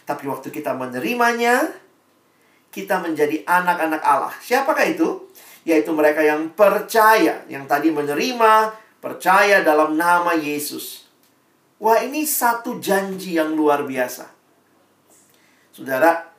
Tapi 0.06 0.24
waktu 0.30 0.50
kita 0.50 0.74
menerimanya, 0.74 1.70
kita 2.74 2.98
menjadi 3.02 3.42
anak-anak 3.46 4.02
Allah. 4.02 4.34
Siapakah 4.42 4.86
itu? 4.90 5.30
yaitu 5.64 5.90
mereka 5.96 6.20
yang 6.20 6.52
percaya, 6.52 7.40
yang 7.48 7.64
tadi 7.64 7.88
menerima, 7.88 8.76
percaya 9.04 9.60
dalam 9.60 10.00
nama 10.00 10.32
Yesus. 10.32 11.04
Wah, 11.76 12.00
ini 12.00 12.24
satu 12.24 12.80
janji 12.80 13.36
yang 13.36 13.52
luar 13.52 13.84
biasa. 13.84 14.32
Saudara, 15.68 16.32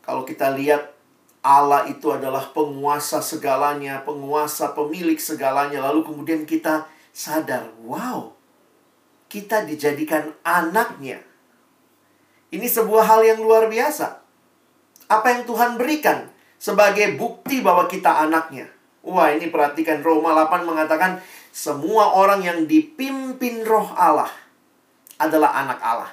kalau 0.00 0.24
kita 0.24 0.56
lihat 0.56 0.96
Allah 1.44 1.84
itu 1.92 2.08
adalah 2.08 2.48
penguasa 2.56 3.20
segalanya, 3.20 4.00
penguasa 4.00 4.72
pemilik 4.72 5.20
segalanya, 5.20 5.84
lalu 5.84 6.08
kemudian 6.08 6.48
kita 6.48 6.88
sadar, 7.12 7.68
wow, 7.84 8.32
kita 9.28 9.68
dijadikan 9.68 10.32
anaknya. 10.40 11.20
Ini 12.48 12.64
sebuah 12.64 13.04
hal 13.04 13.20
yang 13.28 13.44
luar 13.44 13.68
biasa. 13.68 14.24
Apa 15.12 15.36
yang 15.36 15.44
Tuhan 15.44 15.76
berikan? 15.76 16.32
sebagai 16.62 17.18
bukti 17.18 17.58
bahwa 17.58 17.90
kita 17.90 18.22
anaknya. 18.22 18.70
Wah, 19.02 19.34
ini 19.34 19.50
perhatikan 19.50 19.98
Roma 19.98 20.30
8 20.46 20.62
mengatakan 20.62 21.18
semua 21.52 22.16
orang 22.16 22.40
yang 22.40 22.58
dipimpin 22.64 23.62
roh 23.62 23.92
Allah 23.92 24.32
adalah 25.20 25.52
anak 25.52 25.78
Allah. 25.84 26.12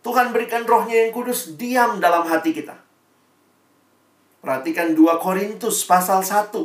Tuhan 0.00 0.32
berikan 0.32 0.64
rohnya 0.64 1.06
yang 1.06 1.12
kudus 1.12 1.60
diam 1.60 2.00
dalam 2.00 2.24
hati 2.24 2.56
kita. 2.56 2.72
Perhatikan 4.40 4.96
2 4.96 5.20
Korintus 5.20 5.84
pasal 5.84 6.24
1. 6.24 6.56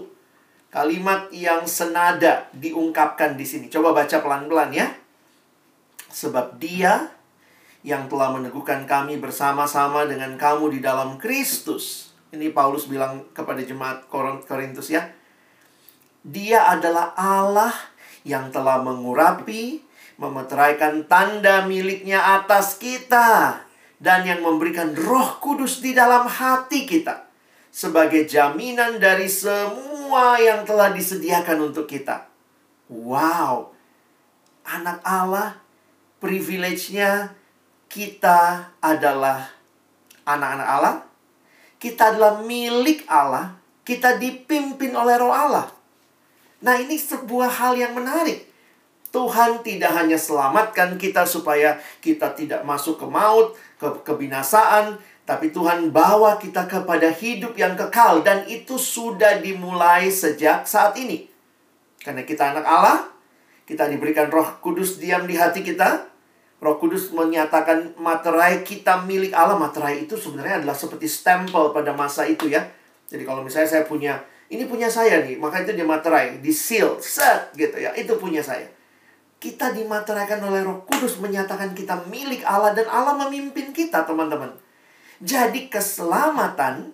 Kalimat 0.72 1.27
yang 1.36 1.67
senada 1.67 2.48
diungkapkan 2.55 3.36
di 3.36 3.44
sini. 3.44 3.67
Coba 3.67 3.91
baca 3.91 4.24
pelan-pelan 4.24 4.72
ya. 4.72 4.88
Sebab 6.08 6.55
dia 6.55 7.12
yang 7.84 8.08
telah 8.08 8.32
meneguhkan 8.32 8.88
kami 8.88 9.20
bersama-sama 9.20 10.08
dengan 10.08 10.39
kamu 10.39 10.72
di 10.72 10.79
dalam 10.79 11.20
Kristus 11.20 12.15
ini 12.36 12.51
Paulus 12.51 12.91
bilang 12.91 13.32
kepada 13.32 13.63
jemaat 13.63 14.12
Korintus 14.12 14.91
ya. 14.91 15.08
Dia 16.25 16.74
adalah 16.74 17.13
Allah 17.13 17.74
yang 18.25 18.50
telah 18.50 18.82
mengurapi, 18.82 19.86
memeteraikan 20.17 21.05
tanda 21.05 21.70
miliknya 21.70 22.41
atas 22.41 22.82
kita. 22.82 23.62
Dan 23.96 24.27
yang 24.27 24.41
memberikan 24.44 24.91
roh 24.91 25.39
kudus 25.39 25.79
di 25.79 25.94
dalam 25.94 26.25
hati 26.25 26.84
kita. 26.89 27.29
Sebagai 27.70 28.25
jaminan 28.25 28.98
dari 28.98 29.29
semua 29.29 30.36
yang 30.41 30.65
telah 30.65 30.91
disediakan 30.91 31.72
untuk 31.72 31.86
kita. 31.86 32.27
Wow. 32.91 33.72
Anak 34.65 35.00
Allah, 35.05 35.62
privilege-nya 36.20 37.38
kita 37.88 38.74
adalah 38.82 39.53
anak-anak 40.25 40.67
Allah 40.67 40.96
kita 41.86 42.15
adalah 42.15 42.41
milik 42.41 43.05
Allah, 43.05 43.53
kita 43.86 44.17
dipimpin 44.17 44.96
oleh 44.98 45.22
roh 45.22 45.29
Allah. 45.29 45.70
Nah 46.65 46.81
ini 46.81 46.98
sebuah 46.98 47.62
hal 47.62 47.77
yang 47.77 47.93
menarik. 47.93 48.50
Tuhan 49.13 49.62
tidak 49.63 49.95
hanya 49.95 50.17
selamatkan 50.17 50.98
kita 50.98 51.24
supaya 51.24 51.79
kita 52.03 52.36
tidak 52.36 52.65
masuk 52.65 53.00
ke 53.00 53.07
maut, 53.07 53.55
ke 53.79 53.88
kebinasaan, 54.03 55.00
tapi 55.24 55.55
Tuhan 55.55 55.93
bawa 55.93 56.36
kita 56.41 56.67
kepada 56.67 57.13
hidup 57.13 57.55
yang 57.55 57.79
kekal 57.79 58.25
dan 58.25 58.43
itu 58.50 58.75
sudah 58.75 59.39
dimulai 59.39 60.12
sejak 60.12 60.67
saat 60.67 61.00
ini. 61.00 61.31
Karena 62.03 62.27
kita 62.27 62.51
anak 62.51 62.65
Allah, 62.67 63.07
kita 63.63 63.88
diberikan 63.88 64.27
Roh 64.27 64.60
Kudus 64.60 65.00
diam 65.00 65.24
di 65.24 65.39
hati 65.39 65.63
kita, 65.63 66.12
Roh 66.60 66.77
Kudus 66.77 67.10
menyatakan 67.15 67.95
materai 67.95 68.62
kita 68.67 69.01
milik 69.07 69.31
Allah. 69.31 69.57
Materai 69.57 70.05
itu 70.05 70.19
sebenarnya 70.19 70.65
adalah 70.65 70.77
seperti 70.77 71.10
stempel 71.10 71.72
pada 71.72 71.95
masa 71.95 72.27
itu 72.29 72.51
ya. 72.51 72.67
Jadi 73.05 73.24
kalau 73.24 73.41
misalnya 73.41 73.69
saya 73.69 73.84
punya, 73.88 74.22
ini 74.46 74.70
punya 74.70 74.86
saya 74.86 75.25
nih, 75.25 75.42
maka 75.42 75.66
itu 75.66 75.74
dia 75.74 75.88
materai, 75.88 76.38
di 76.38 76.54
seal, 76.54 77.02
set 77.02 77.50
gitu 77.58 77.82
ya. 77.82 77.90
Itu 77.98 78.22
punya 78.22 78.46
saya. 78.46 78.70
Kita 79.42 79.74
dimateraikan 79.74 80.38
oleh 80.46 80.62
Roh 80.62 80.86
Kudus 80.86 81.18
menyatakan 81.18 81.74
kita 81.74 82.06
milik 82.06 82.46
Allah 82.46 82.78
dan 82.78 82.86
Allah 82.86 83.18
memimpin 83.25 83.74
kita, 83.74 84.06
teman-teman. 84.06 84.54
Jadi 85.18 85.66
keselamatan 85.66 86.94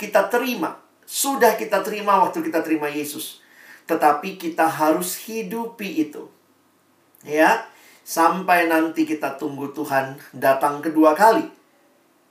kita 0.00 0.32
terima. 0.32 0.80
Sudah 1.04 1.56
kita 1.56 1.84
terima 1.84 2.24
waktu 2.24 2.40
kita 2.40 2.64
terima 2.64 2.88
Yesus. 2.88 3.44
Tetapi 3.88 4.40
kita 4.40 4.68
harus 4.68 5.16
hidupi 5.28 6.08
itu. 6.08 6.28
Ya, 7.24 7.68
sampai 8.04 8.68
nanti 8.68 9.04
kita 9.04 9.36
tunggu 9.36 9.72
Tuhan 9.76 10.16
datang 10.32 10.80
kedua 10.80 11.12
kali. 11.12 11.44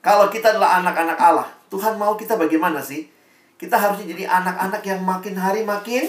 Kalau 0.02 0.30
kita 0.30 0.54
adalah 0.54 0.82
anak-anak 0.82 1.18
Allah, 1.18 1.48
Tuhan 1.70 1.98
mau 1.98 2.18
kita 2.18 2.34
bagaimana 2.34 2.82
sih? 2.82 3.17
Kita 3.58 3.74
harusnya 3.74 4.14
jadi 4.14 4.24
anak-anak 4.30 4.82
yang 4.86 5.02
makin 5.02 5.34
hari 5.34 5.66
makin 5.66 6.06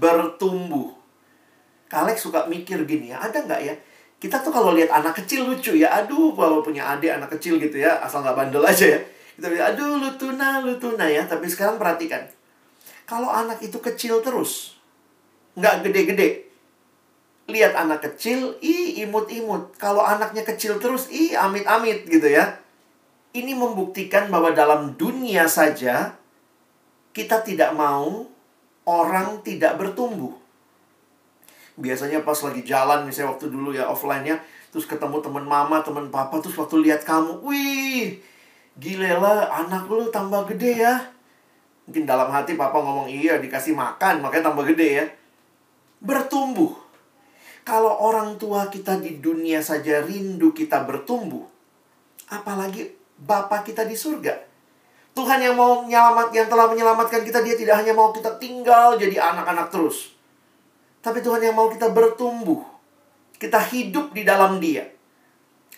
bertumbuh. 0.00 0.96
Kalek 1.90 2.16
suka 2.16 2.48
mikir 2.48 2.88
gini 2.88 3.12
ya, 3.12 3.20
ada 3.20 3.44
nggak 3.44 3.60
ya? 3.60 3.74
Kita 4.20 4.40
tuh 4.40 4.52
kalau 4.52 4.72
lihat 4.72 4.88
anak 4.88 5.20
kecil 5.20 5.44
lucu 5.48 5.76
ya, 5.76 5.92
aduh 6.00 6.32
kalau 6.32 6.64
punya 6.64 6.96
adik 6.96 7.12
anak 7.12 7.32
kecil 7.36 7.60
gitu 7.60 7.80
ya, 7.80 8.00
asal 8.00 8.24
nggak 8.24 8.36
bandel 8.36 8.64
aja 8.64 8.96
ya. 8.96 9.00
Kita 9.36 9.48
bilang, 9.48 9.72
aduh 9.72 9.96
lu 9.96 10.10
tuna, 10.20 10.60
lu 10.60 10.76
tuna 10.76 11.08
ya. 11.08 11.24
Tapi 11.24 11.48
sekarang 11.48 11.80
perhatikan, 11.80 12.28
kalau 13.08 13.32
anak 13.32 13.60
itu 13.64 13.80
kecil 13.80 14.20
terus, 14.20 14.76
nggak 15.56 15.88
gede-gede, 15.88 16.52
lihat 17.48 17.72
anak 17.72 18.04
kecil, 18.04 18.60
ih 18.60 19.00
imut-imut. 19.08 19.74
Kalau 19.80 20.04
anaknya 20.04 20.44
kecil 20.44 20.76
terus, 20.78 21.08
ih 21.08 21.32
amit-amit 21.34 22.04
gitu 22.06 22.28
ya. 22.28 22.60
Ini 23.32 23.56
membuktikan 23.56 24.28
bahwa 24.28 24.52
dalam 24.52 24.94
dunia 25.00 25.48
saja 25.48 26.19
kita 27.10 27.42
tidak 27.42 27.74
mau 27.74 28.26
orang 28.86 29.42
tidak 29.42 29.78
bertumbuh. 29.78 30.34
Biasanya 31.80 32.22
pas 32.26 32.36
lagi 32.44 32.62
jalan 32.66 33.08
misalnya 33.08 33.34
waktu 33.34 33.46
dulu 33.48 33.72
ya 33.72 33.88
offline-nya 33.88 34.42
terus 34.70 34.86
ketemu 34.86 35.18
teman 35.18 35.42
mama, 35.46 35.82
teman 35.82 36.12
papa 36.12 36.38
terus 36.38 36.54
waktu 36.54 36.86
lihat 36.86 37.02
kamu, 37.02 37.42
wih, 37.42 38.22
gile 38.78 39.12
lah 39.18 39.50
anak 39.64 39.90
lu 39.90 40.12
tambah 40.12 40.46
gede 40.54 40.84
ya. 40.86 40.94
Mungkin 41.88 42.06
dalam 42.06 42.30
hati 42.30 42.54
papa 42.54 42.78
ngomong 42.78 43.10
iya 43.10 43.42
dikasih 43.42 43.74
makan 43.74 44.22
makanya 44.22 44.52
tambah 44.52 44.66
gede 44.70 44.88
ya. 45.02 45.04
Bertumbuh. 45.98 46.76
Kalau 47.66 47.92
orang 47.92 48.40
tua 48.40 48.72
kita 48.72 48.98
di 48.98 49.20
dunia 49.20 49.60
saja 49.60 50.00
rindu 50.00 50.50
kita 50.56 50.82
bertumbuh, 50.88 51.44
apalagi 52.32 53.00
Bapak 53.20 53.68
kita 53.68 53.84
di 53.84 53.92
surga. 53.92 54.49
Tuhan 55.10 55.42
yang 55.42 55.58
mau 55.58 55.82
menyelamat, 55.82 56.30
yang 56.30 56.46
telah 56.46 56.70
menyelamatkan 56.70 57.26
kita, 57.26 57.42
dia 57.42 57.58
tidak 57.58 57.82
hanya 57.82 57.92
mau 57.92 58.14
kita 58.14 58.38
tinggal 58.38 58.94
jadi 58.94 59.18
anak-anak 59.18 59.68
terus. 59.68 60.14
Tapi 61.02 61.18
Tuhan 61.24 61.42
yang 61.42 61.56
mau 61.56 61.66
kita 61.72 61.90
bertumbuh. 61.90 62.62
Kita 63.40 63.58
hidup 63.58 64.12
di 64.12 64.22
dalam 64.22 64.60
dia. 64.60 64.84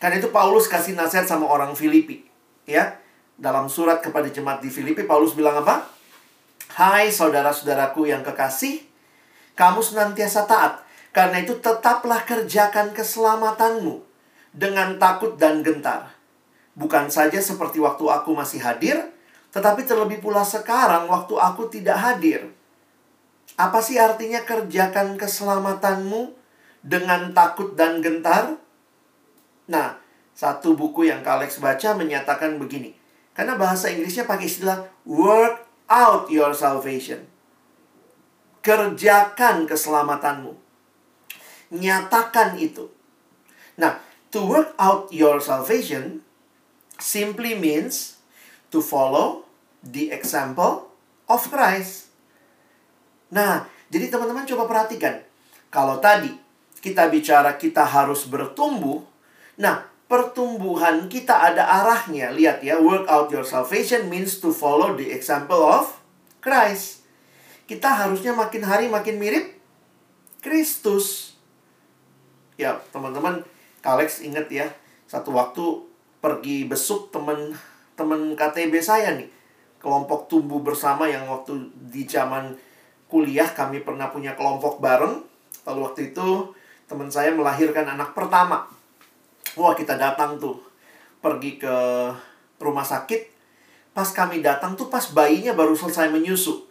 Karena 0.03 0.19
itu 0.19 0.35
Paulus 0.35 0.67
kasih 0.67 0.99
nasihat 0.99 1.31
sama 1.31 1.47
orang 1.47 1.79
Filipi. 1.79 2.27
Ya, 2.67 2.99
dalam 3.39 3.71
surat 3.71 4.03
kepada 4.03 4.27
jemaat 4.27 4.59
di 4.59 4.69
Filipi, 4.69 5.07
Paulus 5.07 5.39
bilang 5.39 5.63
apa? 5.63 5.87
Hai 6.75 7.15
saudara-saudaraku 7.15 8.11
yang 8.11 8.27
kekasih, 8.27 8.83
kamu 9.55 9.79
senantiasa 9.79 10.45
taat. 10.51 10.83
Karena 11.13 11.45
itu 11.45 11.61
tetaplah 11.61 12.25
kerjakan 12.25 12.97
keselamatanmu 12.97 14.01
dengan 14.57 14.97
takut 14.97 15.37
dan 15.37 15.61
gentar. 15.61 16.09
Bukan 16.73 17.13
saja 17.13 17.37
seperti 17.37 17.79
waktu 17.85 18.01
aku 18.09 18.33
masih 18.33 18.65
hadir, 18.65 19.13
tetapi 19.53 19.85
terlebih 19.85 20.25
pula 20.25 20.41
sekarang 20.43 21.13
waktu 21.13 21.37
aku 21.37 21.69
tidak 21.69 22.01
hadir. 22.01 22.49
Apa 23.61 23.85
sih 23.85 24.01
artinya 24.01 24.41
kerjakan 24.49 25.21
keselamatanmu 25.21 26.33
dengan 26.81 27.37
takut 27.37 27.77
dan 27.77 28.01
gentar? 28.01 28.57
Nah, 29.69 30.01
satu 30.33 30.73
buku 30.73 31.13
yang 31.13 31.21
Kalex 31.21 31.61
baca 31.61 31.93
menyatakan 31.93 32.57
begini. 32.57 32.97
Karena 33.37 33.61
bahasa 33.61 33.93
Inggrisnya 33.93 34.25
pakai 34.25 34.49
istilah 34.49 34.89
work 35.05 35.69
out 35.93 36.33
your 36.33 36.57
salvation. 36.57 37.29
Kerjakan 38.65 39.69
keselamatanmu. 39.69 40.57
Nyatakan 41.77 42.57
itu. 42.57 42.89
Nah, 43.77 44.01
to 44.33 44.49
work 44.49 44.73
out 44.81 45.13
your 45.13 45.41
salvation 45.45 46.25
simply 46.97 47.53
means 47.53 48.21
to 48.73 48.81
follow 48.81 49.45
the 49.83 50.15
example 50.15 50.91
of 51.27 51.43
Christ. 51.51 52.11
Nah, 53.35 53.67
jadi 53.91 54.09
teman-teman 54.09 54.47
coba 54.47 54.65
perhatikan. 54.71 55.21
Kalau 55.73 55.99
tadi 55.99 56.31
kita 56.83 57.09
bicara 57.09 57.55
kita 57.57 57.87
harus 57.87 58.27
bertumbuh, 58.27 59.03
nah 59.59 59.87
pertumbuhan 60.11 61.09
kita 61.09 61.33
ada 61.33 61.65
arahnya. 61.83 62.29
Lihat 62.37 62.61
ya, 62.61 62.77
work 62.77 63.09
out 63.09 63.33
your 63.33 63.47
salvation 63.47 64.13
means 64.13 64.37
to 64.45 64.53
follow 64.53 64.93
the 64.93 65.09
example 65.09 65.65
of 65.65 65.97
Christ. 66.45 67.07
Kita 67.65 67.89
harusnya 67.89 68.37
makin 68.37 68.63
hari 68.69 68.93
makin 68.93 69.17
mirip 69.17 69.57
Kristus. 70.45 71.39
Ya, 72.61 72.77
teman-teman, 72.93 73.41
Kalex 73.81 74.21
ingat 74.21 74.53
ya, 74.53 74.69
satu 75.09 75.33
waktu 75.33 75.89
pergi 76.21 76.69
besuk 76.69 77.09
teman 77.09 77.57
teman 77.97 78.37
KTB 78.37 78.85
saya 78.85 79.17
nih. 79.17 79.42
Kelompok 79.83 80.31
tumbuh 80.31 80.63
bersama 80.63 81.11
yang 81.11 81.27
waktu 81.27 81.59
di 81.91 82.07
zaman 82.07 82.55
kuliah 83.11 83.51
kami 83.51 83.83
pernah 83.83 84.15
punya 84.15 84.39
kelompok 84.39 84.79
bareng. 84.79 85.19
Lalu 85.67 85.79
waktu 85.83 86.01
itu 86.15 86.55
teman 86.87 87.11
saya 87.11 87.35
melahirkan 87.35 87.91
anak 87.91 88.15
pertama. 88.15 88.71
Wah, 89.59 89.75
kita 89.75 89.99
datang 89.99 90.39
tuh. 90.39 90.63
Pergi 91.19 91.59
ke 91.59 91.75
rumah 92.63 92.87
sakit. 92.87 93.35
Pas 93.93 94.07
kami 94.07 94.41
datang 94.41 94.79
tuh 94.79 94.87
pas 94.87 95.03
bayinya 95.11 95.53
baru 95.53 95.75
selesai 95.75 96.09
menyusu. 96.09 96.71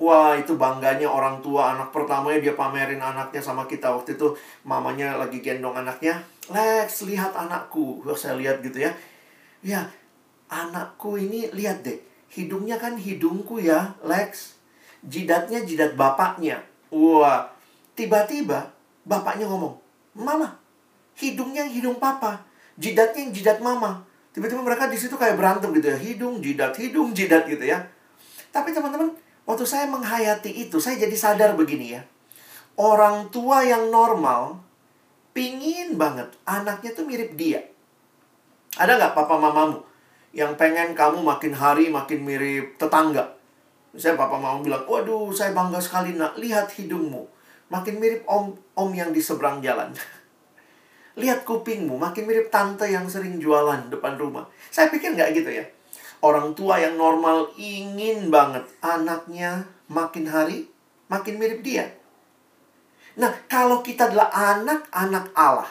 Wah, 0.00 0.36
itu 0.36 0.56
bangganya 0.56 1.08
orang 1.08 1.44
tua 1.44 1.76
anak 1.76 1.92
pertamanya 1.92 2.40
dia 2.40 2.54
pamerin 2.56 3.00
anaknya 3.00 3.40
sama 3.40 3.64
kita. 3.64 3.88
Waktu 3.92 4.16
itu 4.16 4.36
mamanya 4.64 5.16
lagi 5.16 5.40
gendong 5.40 5.76
anaknya. 5.76 6.20
Lex, 6.48 7.04
lihat 7.08 7.32
anakku. 7.36 8.04
Wah, 8.04 8.16
saya 8.16 8.36
lihat 8.36 8.64
gitu 8.64 8.84
ya. 8.84 8.92
Ya, 9.60 9.92
anakku 10.48 11.20
ini 11.20 11.52
lihat 11.52 11.84
deh, 11.84 12.00
hidungnya 12.30 12.78
kan 12.78 12.94
hidungku 12.94 13.58
ya, 13.58 13.98
Lex. 14.06 14.56
Jidatnya 15.02 15.64
jidat 15.66 15.98
bapaknya. 15.98 16.62
Wah, 16.92 17.50
tiba-tiba 17.98 18.70
bapaknya 19.06 19.48
ngomong, 19.48 19.78
Mama, 20.14 20.58
hidungnya 21.18 21.66
hidung 21.66 22.02
papa, 22.02 22.42
jidatnya 22.74 23.30
jidat 23.30 23.62
mama. 23.62 24.02
Tiba-tiba 24.30 24.62
mereka 24.62 24.86
di 24.90 24.98
situ 24.98 25.14
kayak 25.14 25.38
berantem 25.38 25.70
gitu 25.74 25.90
ya, 25.90 25.98
hidung, 25.98 26.42
jidat, 26.42 26.74
hidung, 26.78 27.14
jidat 27.14 27.46
gitu 27.46 27.62
ya. 27.62 27.86
Tapi 28.50 28.74
teman-teman, 28.74 29.14
waktu 29.46 29.64
saya 29.66 29.86
menghayati 29.86 30.50
itu, 30.66 30.82
saya 30.82 30.98
jadi 30.98 31.14
sadar 31.14 31.54
begini 31.54 31.98
ya. 31.98 32.02
Orang 32.78 33.30
tua 33.30 33.62
yang 33.62 33.90
normal, 33.90 34.58
pingin 35.34 35.94
banget 35.94 36.30
anaknya 36.46 36.90
tuh 36.94 37.06
mirip 37.06 37.34
dia. 37.38 37.62
Ada 38.78 38.98
nggak 38.98 39.14
papa 39.18 39.34
mamamu 39.38 39.89
yang 40.30 40.54
pengen 40.54 40.94
kamu 40.94 41.26
makin 41.26 41.54
hari 41.54 41.90
makin 41.90 42.22
mirip 42.22 42.78
tetangga. 42.78 43.34
Misalnya 43.90 44.22
papa 44.22 44.38
mama 44.38 44.62
bilang, 44.62 44.86
waduh 44.86 45.34
saya 45.34 45.50
bangga 45.50 45.82
sekali 45.82 46.14
nak, 46.14 46.38
lihat 46.38 46.70
hidungmu. 46.70 47.26
Makin 47.70 47.98
mirip 47.98 48.22
om, 48.30 48.54
om 48.78 48.90
yang 48.94 49.10
di 49.10 49.18
seberang 49.18 49.58
jalan. 49.58 49.90
lihat 51.20 51.42
kupingmu, 51.42 51.98
makin 51.98 52.30
mirip 52.30 52.54
tante 52.54 52.86
yang 52.86 53.10
sering 53.10 53.42
jualan 53.42 53.90
depan 53.90 54.14
rumah. 54.14 54.46
Saya 54.70 54.86
pikir 54.94 55.18
nggak 55.18 55.30
gitu 55.34 55.50
ya. 55.50 55.66
Orang 56.22 56.54
tua 56.54 56.78
yang 56.78 56.94
normal 56.94 57.50
ingin 57.58 58.30
banget 58.30 58.62
anaknya 58.84 59.66
makin 59.90 60.30
hari 60.30 60.70
makin 61.10 61.40
mirip 61.42 61.64
dia. 61.66 61.90
Nah, 63.18 63.34
kalau 63.50 63.82
kita 63.82 64.06
adalah 64.06 64.30
anak-anak 64.30 65.34
Allah, 65.34 65.70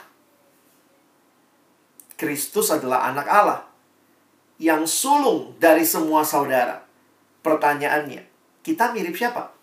Kristus 2.19 2.67
adalah 2.67 3.07
anak 3.07 3.27
Allah 3.31 3.68
yang 4.59 4.83
sulung 4.83 5.55
dari 5.57 5.87
semua 5.87 6.27
saudara. 6.27 6.83
Pertanyaannya, 7.39 8.27
kita 8.59 8.91
mirip 8.91 9.15
siapa? 9.15 9.55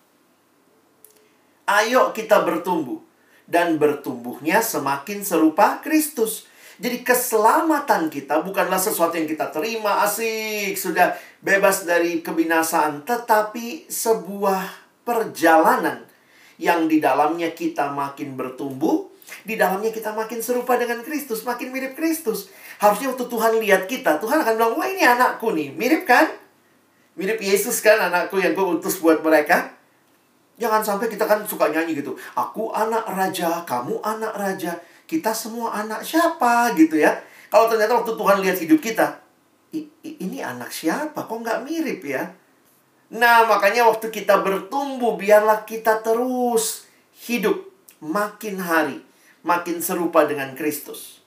Ayo 1.68 2.16
kita 2.16 2.40
bertumbuh 2.42 3.04
dan 3.44 3.76
bertumbuhnya 3.76 4.64
semakin 4.64 5.22
serupa 5.22 5.78
Kristus. 5.84 6.48
Jadi 6.76 7.00
keselamatan 7.00 8.12
kita 8.12 8.44
bukanlah 8.44 8.76
sesuatu 8.76 9.16
yang 9.16 9.24
kita 9.24 9.48
terima 9.48 10.04
asik, 10.04 10.76
sudah 10.76 11.16
bebas 11.40 11.88
dari 11.88 12.20
kebinasaan, 12.20 13.00
tetapi 13.04 13.88
sebuah 13.88 14.84
perjalanan 15.00 16.04
yang 16.60 16.84
di 16.84 17.00
dalamnya 17.00 17.52
kita 17.56 17.92
makin 17.96 18.36
bertumbuh, 18.36 19.08
di 19.42 19.56
dalamnya 19.56 19.88
kita 19.88 20.12
makin 20.12 20.44
serupa 20.44 20.76
dengan 20.76 21.00
Kristus, 21.00 21.48
makin 21.48 21.72
mirip 21.72 21.96
Kristus. 21.96 22.52
Harusnya 22.76 23.12
waktu 23.12 23.24
Tuhan 23.24 23.52
lihat 23.60 23.82
kita, 23.88 24.20
Tuhan 24.20 24.44
akan 24.44 24.52
bilang, 24.56 24.74
wah 24.76 24.88
ini 24.88 25.00
anakku 25.00 25.52
nih, 25.56 25.72
mirip 25.72 26.04
kan? 26.04 26.28
Mirip 27.16 27.40
Yesus 27.40 27.80
kan 27.80 27.96
anakku 27.96 28.36
yang 28.36 28.52
gue 28.52 28.66
utus 28.76 29.00
buat 29.00 29.24
mereka. 29.24 29.72
Jangan 30.60 30.84
sampai 30.84 31.08
kita 31.08 31.24
kan 31.24 31.44
suka 31.44 31.72
nyanyi 31.72 32.00
gitu. 32.00 32.16
Aku 32.36 32.72
anak 32.72 33.08
raja, 33.08 33.64
kamu 33.64 34.00
anak 34.04 34.36
raja. 34.36 34.76
Kita 35.08 35.32
semua 35.32 35.72
anak 35.72 36.04
siapa 36.04 36.72
gitu 36.76 37.00
ya. 37.00 37.16
Kalau 37.48 37.68
ternyata 37.68 37.96
waktu 37.96 38.12
Tuhan 38.16 38.36
lihat 38.44 38.58
hidup 38.60 38.80
kita, 38.80 39.20
ini 40.04 40.40
anak 40.40 40.72
siapa? 40.72 41.24
Kok 41.24 41.40
nggak 41.44 41.62
mirip 41.64 42.00
ya? 42.04 42.32
Nah, 43.06 43.46
makanya 43.46 43.86
waktu 43.86 44.10
kita 44.10 44.42
bertumbuh, 44.42 45.14
biarlah 45.14 45.62
kita 45.62 46.02
terus 46.02 46.90
hidup 47.28 47.54
makin 48.02 48.58
hari, 48.58 48.98
makin 49.46 49.78
serupa 49.78 50.26
dengan 50.26 50.52
Kristus. 50.58 51.22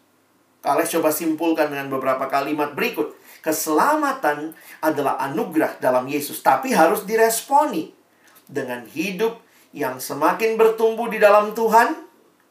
Kalian 0.60 0.90
coba 1.00 1.10
simpulkan 1.16 1.72
dengan 1.72 1.88
beberapa 1.88 2.28
kalimat 2.28 2.76
berikut. 2.76 3.16
Keselamatan 3.40 4.52
adalah 4.84 5.16
anugerah 5.24 5.80
dalam 5.80 6.04
Yesus, 6.12 6.44
tapi 6.44 6.76
harus 6.76 7.08
diresponi 7.08 7.96
dengan 8.44 8.84
hidup 8.84 9.40
yang 9.72 10.04
semakin 10.04 10.60
bertumbuh 10.60 11.08
di 11.08 11.22
dalam 11.24 11.56
Tuhan 11.56 11.96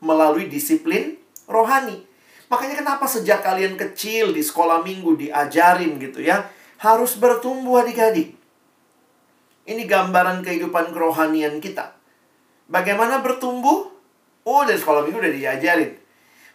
melalui 0.00 0.48
disiplin 0.48 1.20
rohani. 1.44 2.08
Makanya 2.48 2.80
kenapa 2.80 3.04
sejak 3.04 3.44
kalian 3.44 3.76
kecil 3.76 4.32
di 4.32 4.40
sekolah 4.40 4.80
minggu 4.80 5.20
diajarin 5.20 6.00
gitu 6.00 6.24
ya, 6.24 6.48
harus 6.80 7.20
bertumbuh 7.20 7.84
adik-adik. 7.84 8.32
Ini 9.68 9.84
gambaran 9.84 10.40
kehidupan 10.40 10.96
kerohanian 10.96 11.60
kita. 11.60 11.92
Bagaimana 12.72 13.20
bertumbuh? 13.20 13.92
Oh, 14.48 14.64
dari 14.64 14.80
sekolah 14.80 15.04
minggu 15.04 15.20
udah 15.20 15.34
diajarin. 15.34 15.92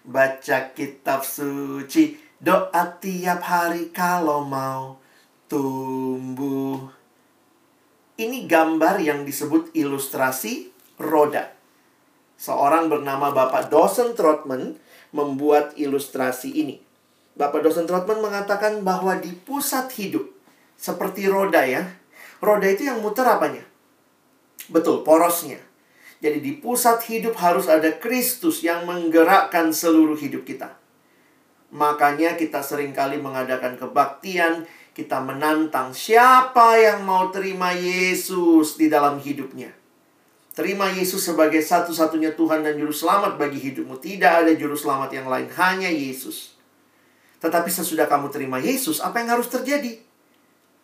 Baca 0.04 0.76
kitab 0.76 1.24
suci, 1.24 2.20
doa 2.36 2.84
tiap 3.00 3.40
hari 3.40 3.88
kalau 3.96 4.44
mau 4.44 5.00
tumbuh. 5.48 6.92
Ini 8.20 8.44
gambar 8.44 9.00
yang 9.00 9.24
disebut 9.24 9.72
ilustrasi 9.72 10.76
roda. 11.00 11.56
Seorang 12.36 12.92
bernama 12.92 13.32
Bapak 13.32 13.72
Dawson 13.72 14.12
Trotman 14.12 14.76
membuat 15.16 15.72
ilustrasi 15.80 16.52
ini. 16.52 16.84
Bapak 17.40 17.64
Dawson 17.64 17.88
Trotman 17.88 18.20
mengatakan 18.20 18.84
bahwa 18.84 19.16
di 19.16 19.32
pusat 19.32 19.88
hidup, 19.96 20.28
seperti 20.76 21.32
roda 21.32 21.64
ya, 21.64 21.96
roda 22.44 22.68
itu 22.68 22.92
yang 22.92 23.00
muter 23.00 23.24
apanya? 23.24 23.64
Betul, 24.68 25.08
porosnya. 25.08 25.64
Jadi 26.24 26.40
di 26.40 26.56
pusat 26.56 27.04
hidup 27.12 27.36
harus 27.36 27.68
ada 27.68 27.92
Kristus 28.00 28.64
yang 28.64 28.88
menggerakkan 28.88 29.76
seluruh 29.76 30.16
hidup 30.16 30.48
kita. 30.48 30.72
Makanya 31.76 32.40
kita 32.40 32.64
sering 32.64 32.96
kali 32.96 33.20
mengadakan 33.20 33.76
kebaktian, 33.76 34.64
kita 34.96 35.20
menantang 35.20 35.92
siapa 35.92 36.80
yang 36.80 37.04
mau 37.04 37.28
terima 37.28 37.76
Yesus 37.76 38.80
di 38.80 38.88
dalam 38.88 39.20
hidupnya. 39.20 39.76
Terima 40.56 40.88
Yesus 40.96 41.28
sebagai 41.28 41.60
satu-satunya 41.60 42.40
Tuhan 42.40 42.64
dan 42.64 42.80
Juru 42.80 42.96
Selamat 42.96 43.36
bagi 43.36 43.60
hidupmu. 43.60 44.00
Tidak 44.00 44.48
ada 44.48 44.54
Juru 44.56 44.80
Selamat 44.80 45.12
yang 45.12 45.28
lain, 45.28 45.52
hanya 45.60 45.92
Yesus. 45.92 46.56
Tetapi 47.44 47.68
sesudah 47.68 48.08
kamu 48.08 48.32
terima 48.32 48.64
Yesus, 48.64 49.04
apa 49.04 49.20
yang 49.20 49.36
harus 49.36 49.52
terjadi? 49.52 50.00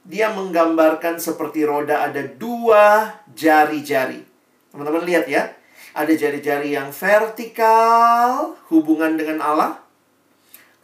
Dia 0.04 0.36
menggambarkan 0.36 1.22
seperti 1.22 1.64
roda 1.64 2.04
ada 2.04 2.28
dua 2.28 3.14
jari-jari. 3.32 4.29
Teman-teman 4.70 5.04
lihat 5.06 5.26
ya. 5.26 5.54
Ada 5.90 6.14
jari-jari 6.14 6.78
yang 6.78 6.94
vertikal, 6.94 8.54
hubungan 8.70 9.18
dengan 9.18 9.42
Allah. 9.42 9.82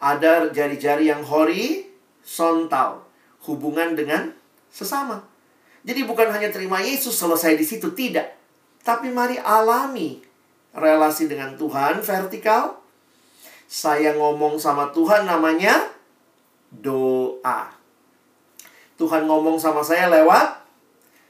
Ada 0.02 0.50
jari-jari 0.50 1.08
yang 1.08 1.22
horizontal, 1.22 3.06
hubungan 3.46 3.94
dengan 3.94 4.34
sesama. 4.74 5.24
Jadi 5.86 6.02
bukan 6.04 6.34
hanya 6.34 6.50
terima 6.50 6.82
Yesus 6.82 7.14
selesai 7.14 7.54
di 7.54 7.66
situ, 7.66 7.94
tidak. 7.94 8.34
Tapi 8.82 9.14
mari 9.14 9.38
alami 9.38 10.26
relasi 10.74 11.30
dengan 11.30 11.54
Tuhan 11.54 12.02
vertikal. 12.02 12.82
Saya 13.66 14.14
ngomong 14.18 14.58
sama 14.58 14.90
Tuhan 14.90 15.26
namanya 15.30 15.90
doa. 16.70 17.74
Tuhan 18.96 19.26
ngomong 19.30 19.58
sama 19.62 19.82
saya 19.82 20.10
lewat 20.10 20.66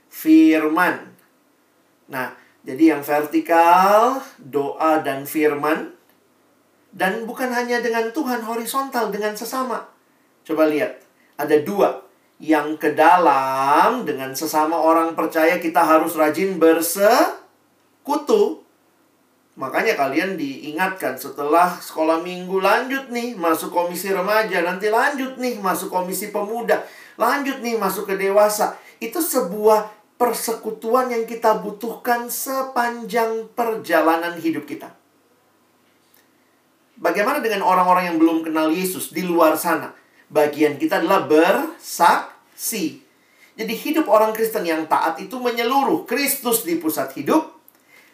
firman. 0.10 1.16
Nah, 2.08 2.45
jadi 2.66 2.98
yang 2.98 3.06
vertikal, 3.06 4.18
doa 4.42 4.98
dan 5.06 5.30
firman. 5.30 5.94
Dan 6.90 7.30
bukan 7.30 7.54
hanya 7.54 7.78
dengan 7.78 8.10
Tuhan, 8.10 8.42
horizontal 8.42 9.14
dengan 9.14 9.38
sesama. 9.38 9.86
Coba 10.42 10.66
lihat, 10.66 10.98
ada 11.38 11.62
dua. 11.62 12.02
Yang 12.42 12.82
ke 12.82 12.90
dalam 12.98 14.04
dengan 14.04 14.36
sesama 14.36 14.76
orang 14.76 15.16
percaya 15.16 15.62
kita 15.62 15.86
harus 15.86 16.18
rajin 16.18 16.58
bersekutu. 16.60 18.66
Makanya 19.56 19.96
kalian 19.96 20.36
diingatkan 20.36 21.16
setelah 21.16 21.80
sekolah 21.80 22.20
minggu 22.20 22.60
lanjut 22.60 23.08
nih 23.08 23.40
masuk 23.40 23.72
komisi 23.72 24.12
remaja, 24.12 24.68
nanti 24.68 24.92
lanjut 24.92 25.40
nih 25.40 25.64
masuk 25.64 25.88
komisi 25.88 26.28
pemuda, 26.28 26.84
lanjut 27.16 27.64
nih 27.64 27.80
masuk 27.80 28.04
ke 28.04 28.20
dewasa. 28.20 28.76
Itu 29.00 29.24
sebuah 29.24 29.95
persekutuan 30.16 31.12
yang 31.12 31.28
kita 31.28 31.60
butuhkan 31.60 32.32
sepanjang 32.32 33.52
perjalanan 33.52 34.40
hidup 34.40 34.64
kita. 34.64 34.96
Bagaimana 36.96 37.44
dengan 37.44 37.68
orang-orang 37.68 38.16
yang 38.16 38.18
belum 38.18 38.48
kenal 38.48 38.72
Yesus 38.72 39.12
di 39.12 39.28
luar 39.28 39.60
sana? 39.60 39.92
Bagian 40.32 40.80
kita 40.80 41.04
adalah 41.04 41.28
bersaksi. 41.28 43.04
Jadi 43.56 43.74
hidup 43.76 44.08
orang 44.08 44.32
Kristen 44.32 44.64
yang 44.64 44.88
taat 44.88 45.20
itu 45.20 45.36
menyeluruh. 45.36 46.08
Kristus 46.08 46.64
di 46.64 46.80
pusat 46.80 47.12
hidup. 47.20 47.52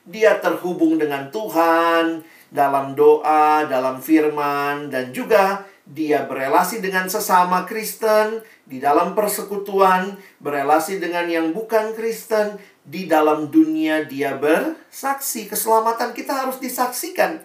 Dia 0.01 0.41
terhubung 0.41 0.97
dengan 0.97 1.29
Tuhan 1.29 2.25
dalam 2.49 2.97
doa, 2.97 3.69
dalam 3.69 4.01
firman, 4.01 4.89
dan 4.89 5.13
juga 5.13 5.69
dia 5.91 6.23
berelasi 6.23 6.79
dengan 6.79 7.11
sesama 7.11 7.67
Kristen 7.67 8.39
di 8.63 8.79
dalam 8.79 9.11
persekutuan, 9.11 10.15
berelasi 10.39 11.03
dengan 11.03 11.27
yang 11.27 11.51
bukan 11.51 11.91
Kristen 11.91 12.55
di 12.87 13.11
dalam 13.11 13.51
dunia 13.51 14.07
dia 14.07 14.39
bersaksi. 14.39 15.51
Keselamatan 15.51 16.15
kita 16.15 16.47
harus 16.47 16.63
disaksikan 16.63 17.43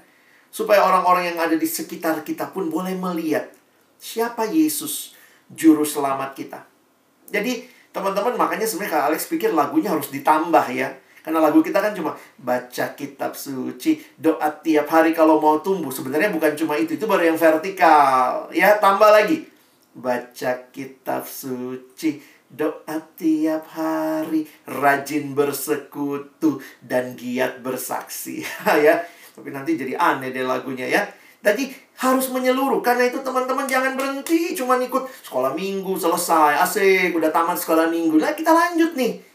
supaya 0.54 0.86
orang-orang 0.86 1.34
yang 1.34 1.38
ada 1.42 1.58
di 1.58 1.66
sekitar 1.66 2.22
kita 2.22 2.54
pun 2.54 2.70
boleh 2.70 2.94
melihat 2.94 3.50
siapa 3.98 4.46
Yesus 4.46 5.18
juru 5.50 5.82
selamat 5.82 6.38
kita. 6.38 6.62
Jadi, 7.26 7.66
teman-teman 7.90 8.38
makanya 8.38 8.70
sebenarnya 8.70 8.94
Kak 8.94 9.06
Alex 9.10 9.20
pikir 9.26 9.50
lagunya 9.50 9.90
harus 9.90 10.14
ditambah 10.14 10.66
ya. 10.70 10.94
Karena 11.26 11.42
lagu 11.42 11.58
kita 11.58 11.82
kan 11.82 11.90
cuma 11.90 12.14
baca 12.38 12.94
kitab 12.94 13.34
suci, 13.34 13.98
doa 14.14 14.46
tiap 14.62 14.86
hari 14.86 15.10
kalau 15.10 15.42
mau 15.42 15.58
tumbuh. 15.58 15.90
Sebenarnya 15.90 16.30
bukan 16.30 16.54
cuma 16.54 16.78
itu, 16.78 16.94
itu 16.94 17.02
baru 17.02 17.34
yang 17.34 17.34
vertikal. 17.34 18.46
Ya, 18.54 18.78
tambah 18.78 19.10
lagi. 19.10 19.42
Baca 19.90 20.70
kitab 20.70 21.26
suci, 21.26 22.22
doa 22.46 23.02
tiap 23.18 23.66
hari, 23.74 24.46
rajin 24.70 25.34
bersekutu 25.34 26.62
dan 26.78 27.18
giat 27.18 27.58
bersaksi. 27.58 28.46
ya, 28.86 29.02
tapi 29.34 29.50
nanti 29.50 29.74
jadi 29.74 29.98
aneh 29.98 30.30
deh 30.30 30.46
lagunya 30.46 30.86
ya. 30.86 31.10
Jadi 31.42 31.74
harus 32.06 32.30
menyeluruh. 32.30 32.78
Karena 32.86 33.10
itu 33.10 33.18
teman-teman 33.26 33.66
jangan 33.66 33.98
berhenti 33.98 34.54
cuma 34.54 34.78
ikut 34.78 35.10
sekolah 35.26 35.58
minggu 35.58 35.98
selesai, 35.98 36.62
asik, 36.62 37.18
udah 37.18 37.34
tamat 37.34 37.58
sekolah 37.58 37.90
minggu. 37.90 38.14
Nah, 38.14 38.30
kita 38.30 38.54
lanjut 38.54 38.94
nih 38.94 39.34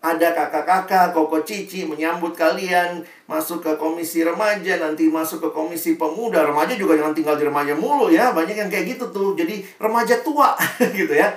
ada 0.00 0.32
kakak-kakak, 0.32 1.12
koko 1.12 1.44
cici 1.44 1.84
menyambut 1.84 2.32
kalian 2.32 3.04
masuk 3.28 3.60
ke 3.60 3.76
komisi 3.76 4.24
remaja, 4.24 4.80
nanti 4.80 5.12
masuk 5.12 5.44
ke 5.44 5.48
komisi 5.52 6.00
pemuda. 6.00 6.40
Remaja 6.40 6.72
juga 6.72 6.96
jangan 6.96 7.12
tinggal 7.12 7.36
di 7.36 7.44
remaja 7.44 7.76
mulu 7.76 8.08
ya. 8.08 8.32
Banyak 8.32 8.56
yang 8.56 8.72
kayak 8.72 8.96
gitu 8.96 9.12
tuh. 9.12 9.36
Jadi 9.36 9.60
remaja 9.76 10.24
tua 10.24 10.56
gitu 10.98 11.12
ya. 11.12 11.36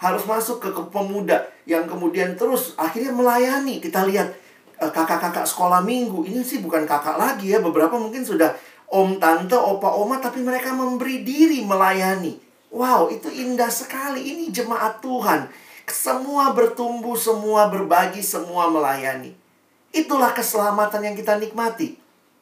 Harus 0.00 0.24
masuk 0.24 0.56
ke, 0.56 0.72
ke 0.72 0.82
pemuda 0.88 1.52
yang 1.68 1.84
kemudian 1.84 2.32
terus 2.32 2.72
akhirnya 2.80 3.12
melayani. 3.12 3.76
Kita 3.76 4.08
lihat 4.08 4.32
eh, 4.80 4.88
kakak-kakak 4.88 5.44
sekolah 5.44 5.84
minggu. 5.84 6.24
Ini 6.24 6.40
sih 6.40 6.64
bukan 6.64 6.88
kakak 6.88 7.20
lagi 7.20 7.52
ya. 7.52 7.60
Beberapa 7.60 8.00
mungkin 8.00 8.24
sudah 8.24 8.56
om, 8.88 9.20
tante, 9.20 9.52
opa, 9.52 9.92
oma 10.00 10.16
tapi 10.16 10.40
mereka 10.40 10.72
memberi 10.72 11.28
diri 11.28 11.60
melayani. 11.60 12.40
Wow, 12.72 13.12
itu 13.12 13.28
indah 13.28 13.68
sekali. 13.68 14.32
Ini 14.32 14.48
jemaat 14.48 15.04
Tuhan 15.04 15.67
semua 15.90 16.52
bertumbuh, 16.52 17.16
semua 17.18 17.68
berbagi, 17.68 18.22
semua 18.24 18.68
melayani. 18.68 19.34
Itulah 19.92 20.36
keselamatan 20.36 21.12
yang 21.12 21.16
kita 21.16 21.40
nikmati. 21.40 21.96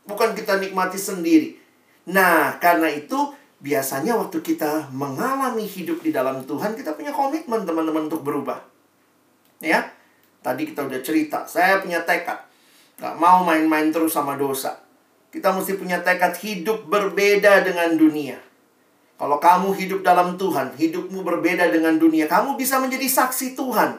Bukan 0.07 0.35
kita 0.35 0.59
nikmati 0.59 0.99
sendiri. 0.99 1.59
Nah, 2.07 2.59
karena 2.63 2.87
itu 2.87 3.35
biasanya 3.59 4.15
waktu 4.15 4.39
kita 4.43 4.95
mengalami 4.95 5.67
hidup 5.67 6.03
di 6.03 6.15
dalam 6.15 6.47
Tuhan, 6.47 6.79
kita 6.79 6.95
punya 6.95 7.11
komitmen 7.11 7.67
teman-teman 7.67 8.07
untuk 8.07 8.23
berubah. 8.23 8.63
Ya, 9.59 9.91
tadi 10.45 10.69
kita 10.69 10.87
udah 10.87 11.01
cerita, 11.03 11.49
saya 11.51 11.83
punya 11.83 12.05
tekad. 12.07 12.39
Gak 12.97 13.17
mau 13.19 13.43
main-main 13.43 13.91
terus 13.91 14.15
sama 14.15 14.39
dosa. 14.39 14.79
Kita 15.35 15.53
mesti 15.53 15.77
punya 15.77 16.01
tekad 16.01 16.33
hidup 16.41 16.89
berbeda 16.89 17.67
dengan 17.67 17.93
dunia. 17.99 18.39
Kalau 19.17 19.41
kamu 19.41 19.73
hidup 19.73 20.01
dalam 20.05 20.37
Tuhan, 20.37 20.77
hidupmu 20.77 21.25
berbeda 21.25 21.73
dengan 21.73 21.97
dunia. 21.97 22.29
Kamu 22.29 22.61
bisa 22.61 22.77
menjadi 22.77 23.09
saksi 23.09 23.57
Tuhan. 23.57 23.97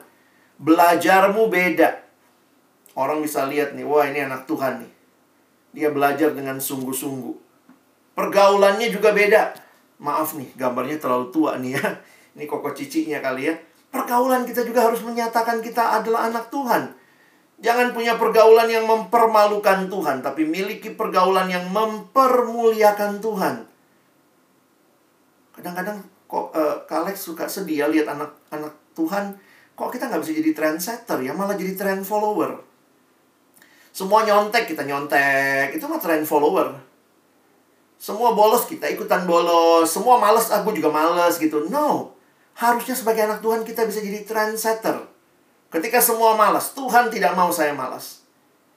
Belajarmu 0.61 1.49
beda. 1.49 2.05
Orang 2.93 3.25
bisa 3.25 3.45
lihat 3.49 3.73
nih, 3.73 3.85
wah 3.85 4.05
ini 4.05 4.25
anak 4.25 4.45
Tuhan 4.45 4.85
nih. 4.85 4.91
Dia 5.73 5.89
belajar 5.89 6.33
dengan 6.37 6.61
sungguh-sungguh. 6.61 7.33
Pergaulannya 8.13 8.89
juga 8.93 9.13
beda. 9.13 9.53
Maaf 10.01 10.37
nih, 10.37 10.53
gambarnya 10.53 11.01
terlalu 11.01 11.33
tua 11.33 11.57
nih 11.57 11.77
ya. 11.77 11.85
Ini 12.37 12.45
koko 12.45 12.69
cicinya 12.69 13.17
kali 13.17 13.49
ya. 13.49 13.57
Pergaulan 13.89 14.45
kita 14.45 14.61
juga 14.61 14.85
harus 14.85 15.01
menyatakan 15.01 15.57
kita 15.57 15.97
adalah 15.97 16.29
anak 16.29 16.53
Tuhan. 16.53 16.93
Jangan 17.57 17.97
punya 17.97 18.13
pergaulan 18.21 18.69
yang 18.69 18.85
mempermalukan 18.85 19.89
Tuhan, 19.89 20.21
tapi 20.21 20.45
miliki 20.45 20.93
pergaulan 20.93 21.49
yang 21.49 21.65
mempermuliakan 21.73 23.17
Tuhan. 23.17 23.65
Kadang-kadang 25.57 25.97
kok 26.29 26.53
uh, 26.53 26.85
Alex 26.85 27.25
suka 27.25 27.49
sedih 27.49 27.81
ya 27.81 27.87
lihat 27.89 28.13
anak-anak 28.13 28.93
Tuhan, 28.93 29.33
kok 29.73 29.89
kita 29.89 30.05
nggak 30.05 30.21
bisa 30.21 30.33
jadi 30.37 30.51
trendsetter 30.53 31.17
ya, 31.25 31.33
malah 31.33 31.57
jadi 31.57 31.73
trend 31.73 32.05
follower. 32.05 32.61
Semua 33.89 34.21
nyontek, 34.21 34.69
kita 34.69 34.85
nyontek. 34.85 35.73
Itu 35.73 35.89
mah 35.89 35.97
trend 35.97 36.29
follower. 36.29 36.77
Semua 37.97 38.37
bolos, 38.37 38.69
kita 38.69 38.85
ikutan 38.85 39.25
bolos. 39.25 39.89
Semua 39.89 40.21
males, 40.21 40.53
aku 40.53 40.69
juga 40.69 40.93
males 40.93 41.41
gitu. 41.41 41.65
No. 41.73 42.13
Harusnya 42.53 42.93
sebagai 42.93 43.25
anak 43.25 43.41
Tuhan 43.41 43.65
kita 43.65 43.89
bisa 43.89 43.97
jadi 43.97 44.21
trendsetter. 44.21 45.01
Ketika 45.73 45.97
semua 45.97 46.37
malas, 46.37 46.77
Tuhan 46.77 47.09
tidak 47.09 47.33
mau 47.33 47.49
saya 47.49 47.73
malas. 47.73 48.21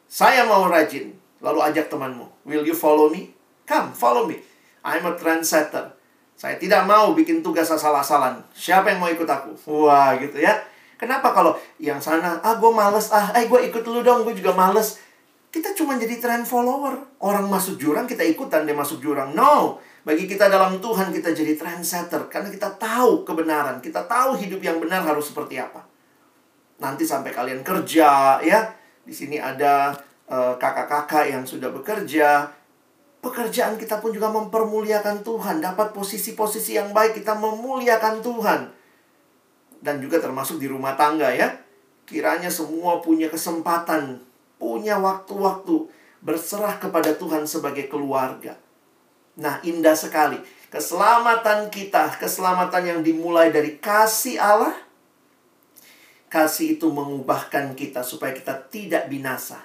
Saya 0.09 0.49
mau 0.49 0.65
rajin. 0.73 1.13
Lalu 1.45 1.69
ajak 1.69 1.93
temanmu. 1.93 2.49
Will 2.49 2.65
you 2.65 2.73
follow 2.73 3.13
me? 3.13 3.37
Come, 3.69 3.93
follow 3.93 4.25
me. 4.25 4.41
I'm 4.81 5.05
a 5.05 5.13
trendsetter. 5.21 6.00
Saya 6.41 6.57
tidak 6.57 6.89
mau 6.89 7.13
bikin 7.13 7.45
tugas 7.45 7.69
asal-asalan. 7.69 8.41
Siapa 8.57 8.89
yang 8.89 9.05
mau 9.05 9.13
ikut 9.13 9.29
aku? 9.29 9.53
Wah, 9.85 10.17
gitu 10.17 10.41
ya. 10.41 10.57
Kenapa 10.97 11.37
kalau 11.37 11.53
yang 11.77 12.01
sana, 12.01 12.41
ah 12.41 12.57
gue 12.57 12.73
males, 12.73 13.13
ah 13.13 13.29
eh 13.37 13.45
gue 13.45 13.61
ikut 13.69 13.85
dulu 13.85 14.01
dong, 14.01 14.25
gue 14.25 14.33
juga 14.33 14.57
males. 14.57 14.97
Kita 15.53 15.77
cuma 15.77 16.01
jadi 16.01 16.17
trend 16.17 16.49
follower. 16.49 17.21
Orang 17.21 17.45
masuk 17.53 17.77
jurang, 17.77 18.09
kita 18.09 18.25
ikutan 18.25 18.65
dia 18.65 18.73
masuk 18.73 19.05
jurang. 19.05 19.37
No. 19.37 19.85
Bagi 20.01 20.25
kita 20.25 20.49
dalam 20.49 20.81
Tuhan, 20.81 21.13
kita 21.13 21.37
jadi 21.37 21.61
trendsetter. 21.61 22.33
Karena 22.33 22.49
kita 22.49 22.73
tahu 22.81 23.21
kebenaran. 23.29 23.85
Kita 23.85 24.09
tahu 24.09 24.41
hidup 24.41 24.65
yang 24.65 24.81
benar 24.81 25.05
harus 25.05 25.29
seperti 25.29 25.61
apa. 25.61 25.85
Nanti 26.81 27.05
sampai 27.05 27.37
kalian 27.37 27.61
kerja, 27.61 28.41
ya. 28.41 28.73
Di 29.05 29.13
sini 29.13 29.37
ada 29.37 29.93
kakak 30.25 30.33
eh, 30.33 30.55
kakak-kakak 30.57 31.25
yang 31.37 31.45
sudah 31.45 31.69
bekerja. 31.69 32.49
Pekerjaan 33.21 33.77
kita 33.77 34.01
pun 34.01 34.17
juga 34.17 34.33
mempermuliakan 34.33 35.21
Tuhan. 35.21 35.61
Dapat 35.61 35.93
posisi-posisi 35.93 36.77
yang 36.81 36.97
baik, 36.97 37.21
kita 37.21 37.37
memuliakan 37.37 38.25
Tuhan. 38.25 38.61
Dan 39.81 40.01
juga 40.01 40.21
termasuk 40.21 40.57
di 40.57 40.69
rumah 40.69 40.97
tangga, 40.97 41.29
ya. 41.33 41.53
Kiranya 42.09 42.49
semua 42.49 43.05
punya 43.05 43.29
kesempatan 43.29 44.31
punya 44.61 45.01
waktu-waktu 45.01 45.89
berserah 46.21 46.77
kepada 46.77 47.17
Tuhan 47.17 47.49
sebagai 47.49 47.89
keluarga. 47.89 48.61
Nah, 49.41 49.57
indah 49.65 49.97
sekali. 49.97 50.37
Keselamatan 50.69 51.73
kita, 51.73 52.15
keselamatan 52.21 52.85
yang 52.85 53.01
dimulai 53.01 53.49
dari 53.49 53.81
kasih 53.81 54.37
Allah, 54.37 54.77
kasih 56.31 56.79
itu 56.79 56.87
mengubahkan 56.93 57.75
kita 57.75 58.05
supaya 58.05 58.37
kita 58.37 58.55
tidak 58.71 59.09
binasa, 59.11 59.65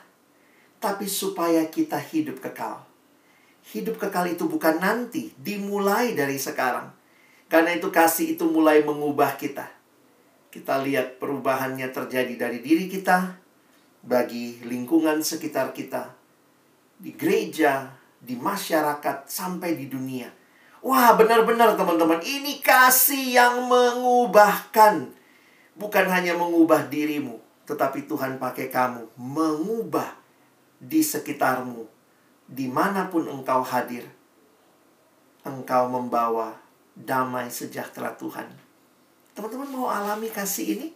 tapi 0.80 1.06
supaya 1.06 1.68
kita 1.70 2.00
hidup 2.00 2.42
kekal. 2.42 2.88
Hidup 3.74 3.98
kekal 3.98 4.30
itu 4.30 4.46
bukan 4.46 4.78
nanti, 4.78 5.34
dimulai 5.42 6.14
dari 6.14 6.38
sekarang. 6.38 6.94
Karena 7.50 7.74
itu 7.74 7.90
kasih 7.90 8.38
itu 8.38 8.46
mulai 8.46 8.86
mengubah 8.86 9.38
kita. 9.38 9.66
Kita 10.54 10.82
lihat 10.86 11.18
perubahannya 11.18 11.90
terjadi 11.90 12.34
dari 12.38 12.62
diri 12.62 12.86
kita, 12.86 13.42
bagi 14.06 14.62
lingkungan 14.62 15.26
sekitar 15.26 15.74
kita, 15.74 16.14
di 17.02 17.18
gereja, 17.18 17.90
di 18.22 18.38
masyarakat, 18.38 19.26
sampai 19.26 19.74
di 19.74 19.90
dunia. 19.90 20.30
Wah, 20.86 21.18
benar-benar 21.18 21.74
teman-teman, 21.74 22.22
ini 22.22 22.62
kasih 22.62 23.34
yang 23.34 23.66
mengubahkan. 23.66 25.10
Bukan 25.74 26.06
hanya 26.08 26.38
mengubah 26.38 26.86
dirimu, 26.86 27.42
tetapi 27.66 28.06
Tuhan 28.06 28.38
pakai 28.38 28.70
kamu 28.70 29.10
mengubah 29.18 30.14
di 30.78 31.02
sekitarmu, 31.02 31.90
di 32.46 32.70
mana 32.70 33.10
pun 33.10 33.26
engkau 33.26 33.66
hadir. 33.66 34.06
Engkau 35.46 35.90
membawa 35.90 36.58
damai 36.96 37.50
sejahtera 37.52 38.14
Tuhan. 38.18 38.50
Teman-teman 39.36 39.70
mau 39.70 39.92
alami 39.92 40.32
kasih 40.32 40.80
ini? 40.80 40.88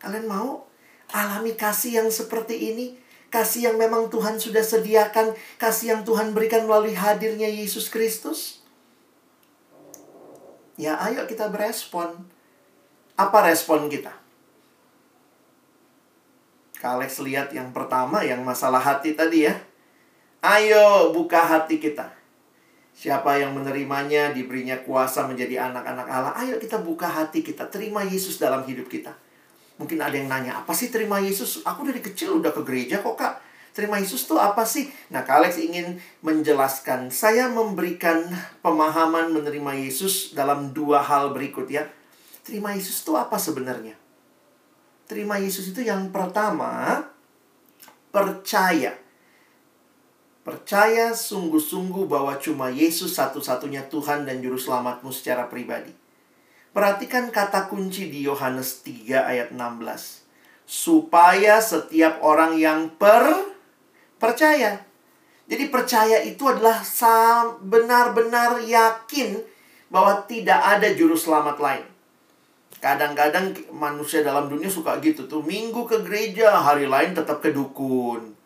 Kalian 0.00 0.26
mau? 0.26 0.70
alami 1.12 1.58
kasih 1.58 2.02
yang 2.02 2.08
seperti 2.10 2.74
ini, 2.74 2.94
kasih 3.30 3.70
yang 3.70 3.76
memang 3.78 4.10
Tuhan 4.10 4.38
sudah 4.38 4.62
sediakan, 4.62 5.34
kasih 5.58 5.96
yang 5.96 6.02
Tuhan 6.06 6.34
berikan 6.34 6.66
melalui 6.66 6.94
hadirnya 6.94 7.50
Yesus 7.50 7.90
Kristus? 7.90 8.62
Ya, 10.80 10.96
ayo 11.02 11.28
kita 11.28 11.50
berespon. 11.52 12.24
Apa 13.18 13.44
respon 13.44 13.92
kita? 13.92 14.16
Kalex 16.80 17.20
lihat 17.20 17.52
yang 17.52 17.76
pertama 17.76 18.24
yang 18.24 18.40
masalah 18.40 18.80
hati 18.80 19.12
tadi 19.12 19.44
ya. 19.44 19.52
Ayo 20.40 21.12
buka 21.12 21.44
hati 21.44 21.76
kita. 21.76 22.16
Siapa 22.96 23.40
yang 23.40 23.56
menerimanya 23.56 24.32
diberinya 24.32 24.76
kuasa 24.84 25.24
menjadi 25.24 25.68
anak-anak 25.68 26.06
Allah. 26.08 26.32
Ayo 26.36 26.60
kita 26.60 26.80
buka 26.80 27.08
hati 27.08 27.40
kita, 27.40 27.68
terima 27.72 28.04
Yesus 28.04 28.36
dalam 28.36 28.64
hidup 28.68 28.88
kita. 28.88 29.12
Mungkin 29.80 29.96
ada 29.96 30.12
yang 30.12 30.28
nanya, 30.28 30.60
apa 30.60 30.76
sih 30.76 30.92
terima 30.92 31.16
Yesus? 31.16 31.64
Aku 31.64 31.88
dari 31.88 32.04
kecil 32.04 32.36
udah 32.36 32.52
ke 32.52 32.60
gereja 32.60 33.00
kok, 33.00 33.16
Kak. 33.16 33.40
Terima 33.72 33.96
Yesus 33.96 34.28
tuh 34.28 34.36
apa 34.36 34.68
sih? 34.68 34.92
Nah, 35.08 35.24
Kak 35.24 35.40
Alex 35.40 35.56
ingin 35.56 35.96
menjelaskan. 36.20 37.08
Saya 37.08 37.48
memberikan 37.48 38.28
pemahaman 38.60 39.32
menerima 39.32 39.72
Yesus 39.80 40.36
dalam 40.36 40.76
dua 40.76 41.00
hal 41.00 41.32
berikut 41.32 41.64
ya. 41.72 41.88
Terima 42.44 42.76
Yesus 42.76 43.00
tuh 43.00 43.16
apa 43.16 43.40
sebenarnya? 43.40 43.96
Terima 45.08 45.40
Yesus 45.40 45.72
itu 45.72 45.80
yang 45.80 46.12
pertama, 46.12 47.00
percaya. 48.12 48.99
Percaya 50.40 51.12
sungguh-sungguh 51.12 52.08
bahwa 52.08 52.32
cuma 52.40 52.72
Yesus 52.72 53.12
satu-satunya 53.12 53.92
Tuhan 53.92 54.24
dan 54.24 54.40
Juru 54.40 54.56
Selamatmu 54.56 55.12
secara 55.12 55.44
pribadi. 55.52 55.92
Perhatikan 56.72 57.28
kata 57.28 57.68
kunci 57.68 58.08
di 58.08 58.24
Yohanes 58.24 58.80
3 58.80 59.26
ayat 59.26 59.48
16. 59.52 60.24
Supaya 60.64 61.60
setiap 61.60 62.24
orang 62.24 62.56
yang 62.56 62.88
per 62.96 63.52
percaya. 64.16 64.80
Jadi 65.50 65.66
percaya 65.66 66.22
itu 66.22 66.46
adalah 66.46 66.78
benar-benar 67.60 68.62
yakin 68.62 69.42
bahwa 69.90 70.22
tidak 70.30 70.62
ada 70.62 70.88
juru 70.94 71.18
selamat 71.18 71.58
lain. 71.58 71.84
Kadang-kadang 72.80 73.52
manusia 73.74 74.24
dalam 74.24 74.48
dunia 74.48 74.72
suka 74.72 74.96
gitu 75.04 75.28
tuh. 75.28 75.44
Minggu 75.44 75.84
ke 75.84 76.00
gereja, 76.00 76.54
hari 76.64 76.88
lain 76.88 77.12
tetap 77.12 77.44
ke 77.44 77.52
dukun. 77.52 78.39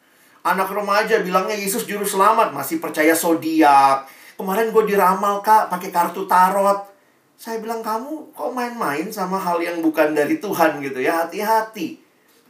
Anak 0.44 0.76
remaja 0.76 1.24
bilangnya 1.24 1.56
Yesus 1.56 1.88
juru 1.88 2.04
selamat, 2.04 2.52
masih 2.52 2.76
percaya 2.76 3.16
zodiak. 3.16 4.04
Kemarin 4.36 4.76
gue 4.76 4.84
diramal 4.92 5.40
kak 5.40 5.72
pakai 5.72 5.88
kartu 5.88 6.28
tarot. 6.28 6.84
Saya 7.32 7.64
bilang 7.64 7.80
kamu 7.80 8.28
kok 8.36 8.52
main-main 8.52 9.08
sama 9.08 9.40
hal 9.40 9.56
yang 9.64 9.80
bukan 9.80 10.12
dari 10.12 10.36
Tuhan 10.36 10.84
gitu 10.84 11.00
ya. 11.00 11.24
Hati-hati. 11.24 11.96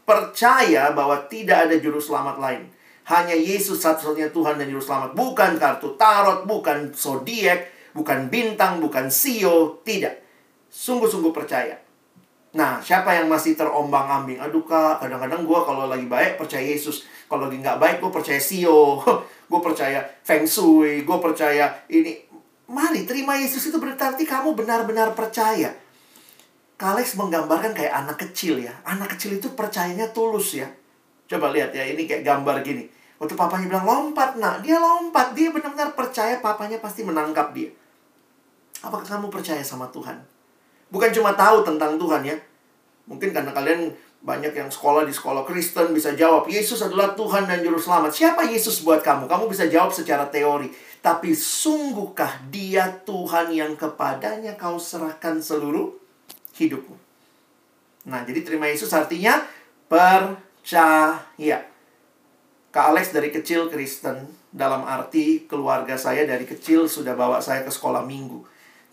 Percaya 0.03 0.91
bahwa 0.91 1.23
tidak 1.31 1.71
ada 1.71 1.79
juru 1.79 2.03
selamat 2.03 2.43
lain. 2.43 2.67
Hanya 3.07 3.39
Yesus 3.39 3.79
satu-satunya 3.79 4.35
Tuhan 4.35 4.59
dan 4.59 4.67
juru 4.67 4.83
selamat. 4.83 5.15
Bukan 5.15 5.55
kartu 5.63 5.95
tarot, 5.95 6.51
bukan 6.51 6.91
zodiak, 6.91 7.71
bukan 7.95 8.27
bintang, 8.27 8.83
bukan 8.83 9.07
sio, 9.07 9.79
tidak. 9.87 10.19
Sungguh-sungguh 10.67 11.31
percaya. 11.31 11.79
Nah, 12.59 12.83
siapa 12.83 13.15
yang 13.15 13.31
masih 13.31 13.55
terombang-ambing? 13.55 14.43
Aduh 14.43 14.67
kak, 14.67 14.99
kadang-kadang 14.99 15.47
gue 15.47 15.61
kalau 15.63 15.87
lagi 15.87 16.11
baik 16.11 16.43
percaya 16.43 16.67
Yesus. 16.67 17.07
Kalau 17.29 17.49
lagi 17.49 17.59
nggak 17.61 17.79
baik 17.81 17.97
gue 18.05 18.13
percaya 18.13 18.41
sio. 18.41 19.01
gue 19.51 19.61
percaya 19.61 20.01
feng 20.23 20.45
shui. 20.45 21.03
Gue 21.03 21.19
percaya 21.21 21.73
ini. 21.89 22.17
Mari 22.65 23.05
terima 23.05 23.37
Yesus 23.37 23.69
itu 23.69 23.77
berarti 23.77 24.25
kamu 24.25 24.57
benar-benar 24.57 25.13
percaya. 25.13 25.73
Kalex 26.75 27.15
menggambarkan 27.15 27.73
kayak 27.77 27.95
anak 28.05 28.17
kecil 28.19 28.59
ya. 28.59 28.75
Anak 28.83 29.15
kecil 29.15 29.39
itu 29.39 29.53
percayanya 29.53 30.11
tulus 30.11 30.59
ya. 30.59 30.67
Coba 31.25 31.55
lihat 31.55 31.73
ya, 31.73 31.87
ini 31.87 32.05
kayak 32.05 32.27
gambar 32.27 32.61
gini. 32.61 32.85
Waktu 33.17 33.39
papanya 33.39 33.71
bilang 33.71 33.87
lompat, 33.87 34.37
nak, 34.37 34.61
dia 34.61 34.77
lompat. 34.77 35.33
Dia 35.33 35.49
benar-benar 35.55 35.97
percaya 35.97 36.43
papanya 36.43 36.83
pasti 36.83 37.07
menangkap 37.07 37.55
dia. 37.55 37.71
Apakah 38.85 39.07
kamu 39.07 39.33
percaya 39.33 39.65
sama 39.65 39.89
Tuhan? 39.89 40.21
Bukan 40.93 41.11
cuma 41.15 41.33
tahu 41.33 41.65
tentang 41.65 41.97
Tuhan 41.97 42.23
ya. 42.27 42.37
Mungkin 43.05 43.37
karena 43.37 43.53
kalian 43.53 43.93
banyak 44.25 44.57
yang 44.57 44.73
sekolah 44.73 45.05
di 45.05 45.13
sekolah 45.13 45.45
Kristen 45.45 45.93
bisa 45.93 46.17
jawab, 46.17 46.49
Yesus 46.49 46.81
adalah 46.81 47.13
Tuhan 47.13 47.45
dan 47.45 47.61
Juru 47.61 47.77
Selamat. 47.77 48.09
Siapa 48.09 48.49
Yesus 48.49 48.81
buat 48.81 49.05
kamu? 49.05 49.29
Kamu 49.29 49.45
bisa 49.53 49.69
jawab 49.69 49.93
secara 49.93 50.25
teori. 50.33 50.73
Tapi 51.05 51.37
sungguhkah 51.37 52.49
dia 52.49 52.89
Tuhan 53.05 53.53
yang 53.53 53.77
kepadanya 53.77 54.57
kau 54.57 54.81
serahkan 54.81 55.45
seluruh 55.45 55.93
hidupmu? 56.57 56.97
Nah, 58.09 58.25
jadi 58.25 58.41
terima 58.41 58.73
Yesus 58.73 58.89
artinya 58.97 59.45
percaya. 59.85 61.69
Kak 62.73 62.87
Alex 62.91 63.13
dari 63.13 63.29
kecil 63.29 63.69
Kristen, 63.69 64.25
dalam 64.49 64.89
arti 64.89 65.45
keluarga 65.45 66.01
saya 66.01 66.25
dari 66.25 66.49
kecil 66.49 66.89
sudah 66.89 67.13
bawa 67.13 67.45
saya 67.45 67.61
ke 67.61 67.71
sekolah 67.71 68.01
minggu. 68.03 68.41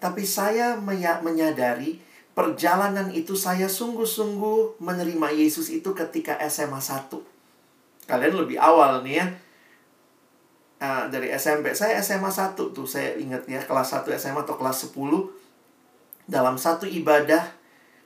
Tapi 0.02 0.28
saya 0.28 0.76
menyadari 1.22 2.11
perjalanan 2.32 3.12
itu 3.12 3.36
saya 3.36 3.68
sungguh-sungguh 3.68 4.80
menerima 4.80 5.28
Yesus 5.36 5.68
itu 5.72 5.92
ketika 5.92 6.40
SMA 6.48 6.80
1. 6.80 7.12
Kalian 8.08 8.36
lebih 8.36 8.58
awal 8.60 9.04
nih 9.04 9.16
ya. 9.22 9.28
Nah, 10.82 11.06
dari 11.14 11.30
SMP, 11.30 11.78
saya 11.78 12.02
SMA 12.02 12.34
1 12.34 12.58
tuh, 12.58 12.90
saya 12.90 13.14
ingat 13.14 13.46
ya, 13.46 13.62
kelas 13.62 13.94
1 14.02 14.10
SMA 14.18 14.42
atau 14.42 14.58
kelas 14.58 14.90
10. 14.90 15.30
Dalam 16.26 16.58
satu 16.58 16.90
ibadah, 16.90 17.54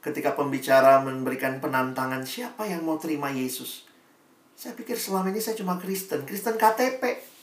ketika 0.04 0.36
pembicara 0.36 1.00
memberikan 1.00 1.64
penantangan, 1.64 2.28
siapa 2.28 2.68
yang 2.68 2.84
mau 2.84 3.00
terima 3.00 3.32
Yesus? 3.32 3.88
Saya 4.60 4.76
pikir 4.76 5.00
selama 5.00 5.32
ini 5.32 5.40
saya 5.40 5.56
cuma 5.56 5.80
Kristen, 5.80 6.28
Kristen 6.28 6.60
KTP. 6.60 7.35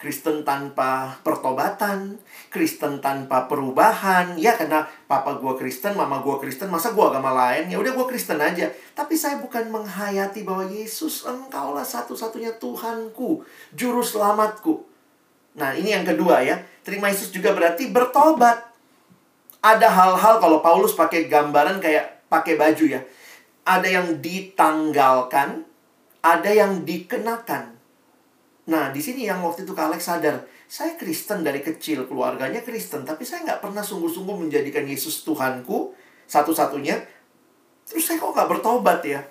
Kristen 0.00 0.48
tanpa 0.48 1.20
pertobatan, 1.20 2.16
Kristen 2.48 3.04
tanpa 3.04 3.44
perubahan. 3.44 4.32
Ya 4.40 4.56
karena 4.56 4.88
papa 5.04 5.36
gue 5.36 5.52
Kristen, 5.60 5.92
mama 5.92 6.24
gue 6.24 6.40
Kristen, 6.40 6.72
masa 6.72 6.96
gue 6.96 7.04
agama 7.04 7.36
lain? 7.36 7.68
Ya 7.68 7.76
udah 7.76 7.92
gue 7.92 8.06
Kristen 8.08 8.40
aja. 8.40 8.72
Tapi 8.96 9.12
saya 9.12 9.36
bukan 9.36 9.68
menghayati 9.68 10.40
bahwa 10.40 10.64
Yesus 10.72 11.28
engkaulah 11.28 11.84
satu-satunya 11.84 12.56
Tuhanku, 12.56 13.44
juru 13.76 14.00
selamatku. 14.00 14.88
Nah, 15.60 15.76
ini 15.76 15.92
yang 15.92 16.08
kedua 16.08 16.40
ya. 16.48 16.56
Terima 16.80 17.12
Yesus 17.12 17.28
juga 17.28 17.52
berarti 17.52 17.92
bertobat. 17.92 18.72
Ada 19.60 19.84
hal-hal 19.84 20.40
kalau 20.40 20.64
Paulus 20.64 20.96
pakai 20.96 21.28
gambaran 21.28 21.76
kayak 21.76 22.24
pakai 22.32 22.56
baju 22.56 22.84
ya. 22.88 23.04
Ada 23.68 24.00
yang 24.00 24.24
ditanggalkan, 24.24 25.68
ada 26.24 26.48
yang 26.48 26.88
dikenakan. 26.88 27.79
Nah, 28.68 28.92
di 28.92 29.00
sini 29.00 29.24
yang 29.24 29.40
waktu 29.40 29.64
itu 29.64 29.72
Kak 29.72 29.88
Alex 29.88 30.04
sadar, 30.04 30.44
saya 30.68 30.94
Kristen 31.00 31.40
dari 31.40 31.64
kecil, 31.64 32.04
keluarganya 32.04 32.60
Kristen, 32.60 33.08
tapi 33.08 33.24
saya 33.24 33.42
nggak 33.48 33.60
pernah 33.64 33.80
sungguh-sungguh 33.80 34.36
menjadikan 34.46 34.84
Yesus 34.84 35.24
Tuhanku 35.24 35.96
satu-satunya. 36.28 37.00
Terus 37.88 38.04
saya 38.04 38.20
kok 38.20 38.36
nggak 38.36 38.50
bertobat 38.52 39.00
ya? 39.02 39.24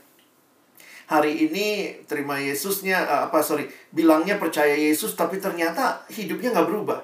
Hari 1.10 1.50
ini 1.50 1.98
terima 2.06 2.38
Yesusnya, 2.38 3.02
uh, 3.02 3.22
apa 3.32 3.42
sorry, 3.42 3.65
bilangnya 3.89 4.38
percaya 4.38 4.78
Yesus, 4.78 5.18
tapi 5.18 5.42
ternyata 5.42 6.06
hidupnya 6.12 6.54
nggak 6.54 6.70
berubah. 6.70 7.00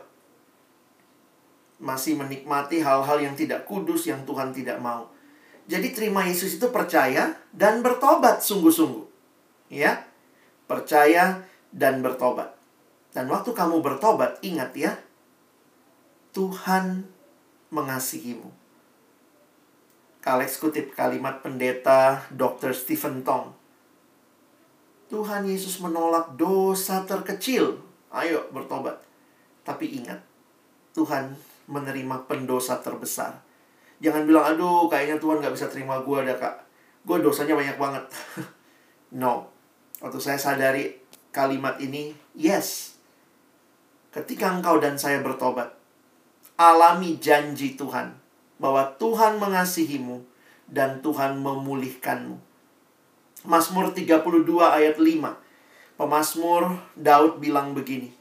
Masih 1.82 2.14
menikmati 2.14 2.86
hal-hal 2.86 3.18
yang 3.18 3.34
tidak 3.34 3.66
kudus, 3.66 4.06
yang 4.06 4.22
Tuhan 4.28 4.54
tidak 4.54 4.78
mau. 4.78 5.10
Jadi 5.66 5.90
terima 5.98 6.22
Yesus 6.30 6.62
itu 6.62 6.70
percaya 6.70 7.34
dan 7.50 7.82
bertobat 7.82 8.46
sungguh-sungguh. 8.46 9.06
Ya, 9.74 10.06
percaya 10.70 11.42
dan 11.76 12.00
bertobat. 12.00 12.56
Dan 13.12 13.28
waktu 13.28 13.52
kamu 13.52 13.84
bertobat, 13.84 14.40
ingat 14.40 14.72
ya, 14.76 14.96
Tuhan 16.32 17.04
mengasihimu. 17.72 18.48
Kalex 20.24 20.58
kutip 20.58 20.96
kalimat 20.96 21.44
pendeta 21.44 22.24
Dr. 22.34 22.72
Stephen 22.72 23.22
Tong. 23.22 23.54
Tuhan 25.06 25.46
Yesus 25.46 25.78
menolak 25.84 26.34
dosa 26.34 27.06
terkecil. 27.06 27.78
Ayo 28.10 28.50
bertobat. 28.50 28.98
Tapi 29.62 30.02
ingat, 30.02 30.18
Tuhan 30.98 31.38
menerima 31.70 32.26
pendosa 32.26 32.82
terbesar. 32.82 33.38
Jangan 34.02 34.26
bilang, 34.26 34.50
aduh 34.50 34.90
kayaknya 34.90 35.22
Tuhan 35.22 35.40
gak 35.40 35.54
bisa 35.54 35.70
terima 35.70 36.02
gue 36.02 36.18
ada 36.20 36.36
kak. 36.36 36.56
Gue 37.06 37.22
dosanya 37.22 37.54
banyak 37.54 37.78
banget. 37.78 38.04
no. 39.22 39.48
Waktu 40.02 40.20
saya 40.20 40.36
sadari 40.36 41.05
kalimat 41.36 41.76
ini, 41.84 42.16
yes. 42.32 42.96
Ketika 44.16 44.56
engkau 44.56 44.80
dan 44.80 44.96
saya 44.96 45.20
bertobat, 45.20 45.76
alami 46.56 47.20
janji 47.20 47.76
Tuhan 47.76 48.16
bahwa 48.56 48.96
Tuhan 48.96 49.36
mengasihimu 49.44 50.24
dan 50.72 51.04
Tuhan 51.04 51.44
memulihkanmu. 51.44 52.40
Mazmur 53.44 53.92
32 53.92 54.24
ayat 54.64 54.96
5. 54.96 56.00
Pemasmur 56.00 56.76
Daud 56.96 57.40
bilang 57.40 57.72
begini, 57.72 58.12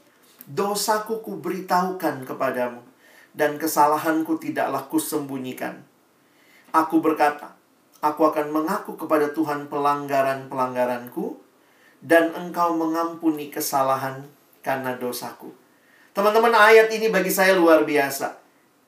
Dosaku 0.45 1.19
kuberitahukan 1.25 2.23
kepadamu, 2.23 2.79
dan 3.35 3.59
kesalahanku 3.59 4.37
tidaklah 4.39 4.85
kusembunyikan. 4.87 5.83
Aku 6.71 7.03
berkata, 7.03 7.57
aku 7.99 8.29
akan 8.29 8.53
mengaku 8.53 8.95
kepada 8.95 9.33
Tuhan 9.33 9.67
pelanggaran-pelanggaranku, 9.67 11.44
dan 12.01 12.33
engkau 12.35 12.75
mengampuni 12.75 13.51
kesalahan 13.51 14.25
karena 14.65 14.97
dosaku. 14.97 15.53
Teman-teman, 16.15 16.55
ayat 16.55 16.87
ini 16.95 17.11
bagi 17.11 17.29
saya 17.29 17.59
luar 17.59 17.83
biasa. 17.83 18.39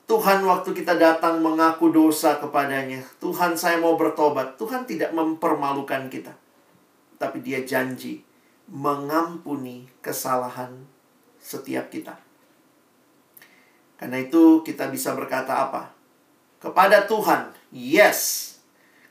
Tuhan 0.08 0.40
waktu 0.40 0.72
kita 0.72 0.96
datang 0.96 1.44
mengaku 1.44 1.92
dosa 1.92 2.40
kepadanya, 2.40 3.04
Tuhan 3.20 3.52
saya 3.52 3.76
mau 3.76 3.92
bertobat. 4.00 4.56
Tuhan 4.56 4.88
tidak 4.88 5.12
mempermalukan 5.12 6.08
kita. 6.08 6.32
Tapi 7.20 7.44
dia 7.44 7.60
janji 7.68 8.24
mengampuni 8.72 9.84
kesalahan 10.00 10.88
setiap 11.36 11.92
kita. 11.92 12.16
Karena 14.00 14.24
itu 14.24 14.64
kita 14.64 14.88
bisa 14.88 15.12
berkata 15.12 15.68
apa? 15.68 15.92
Kepada 16.56 17.04
Tuhan, 17.04 17.52
yes. 17.74 18.54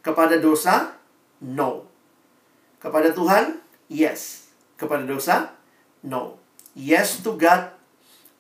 Kepada 0.02 0.42
dosa, 0.42 0.98
no. 1.46 1.86
Kepada 2.82 3.14
Tuhan, 3.14 3.60
Yes. 3.88 4.52
Kepada 4.76 5.04
dosa? 5.08 5.56
No. 6.04 6.38
Yes 6.78 7.26
to 7.26 7.34
God 7.34 7.74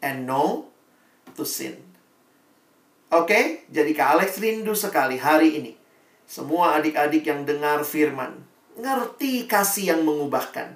and 0.03 0.29
no 0.29 0.69
to 1.33 1.47
sin. 1.47 1.81
Oke, 3.07 3.31
okay? 3.31 3.43
jadi 3.71 3.91
Kak 3.95 4.19
Alex 4.19 4.37
rindu 4.43 4.75
sekali 4.75 5.15
hari 5.15 5.63
ini. 5.63 5.73
Semua 6.27 6.75
adik-adik 6.75 7.23
yang 7.23 7.47
dengar 7.47 7.87
firman, 7.87 8.43
ngerti 8.75 9.47
kasih 9.47 9.95
yang 9.95 10.01
mengubahkan. 10.03 10.75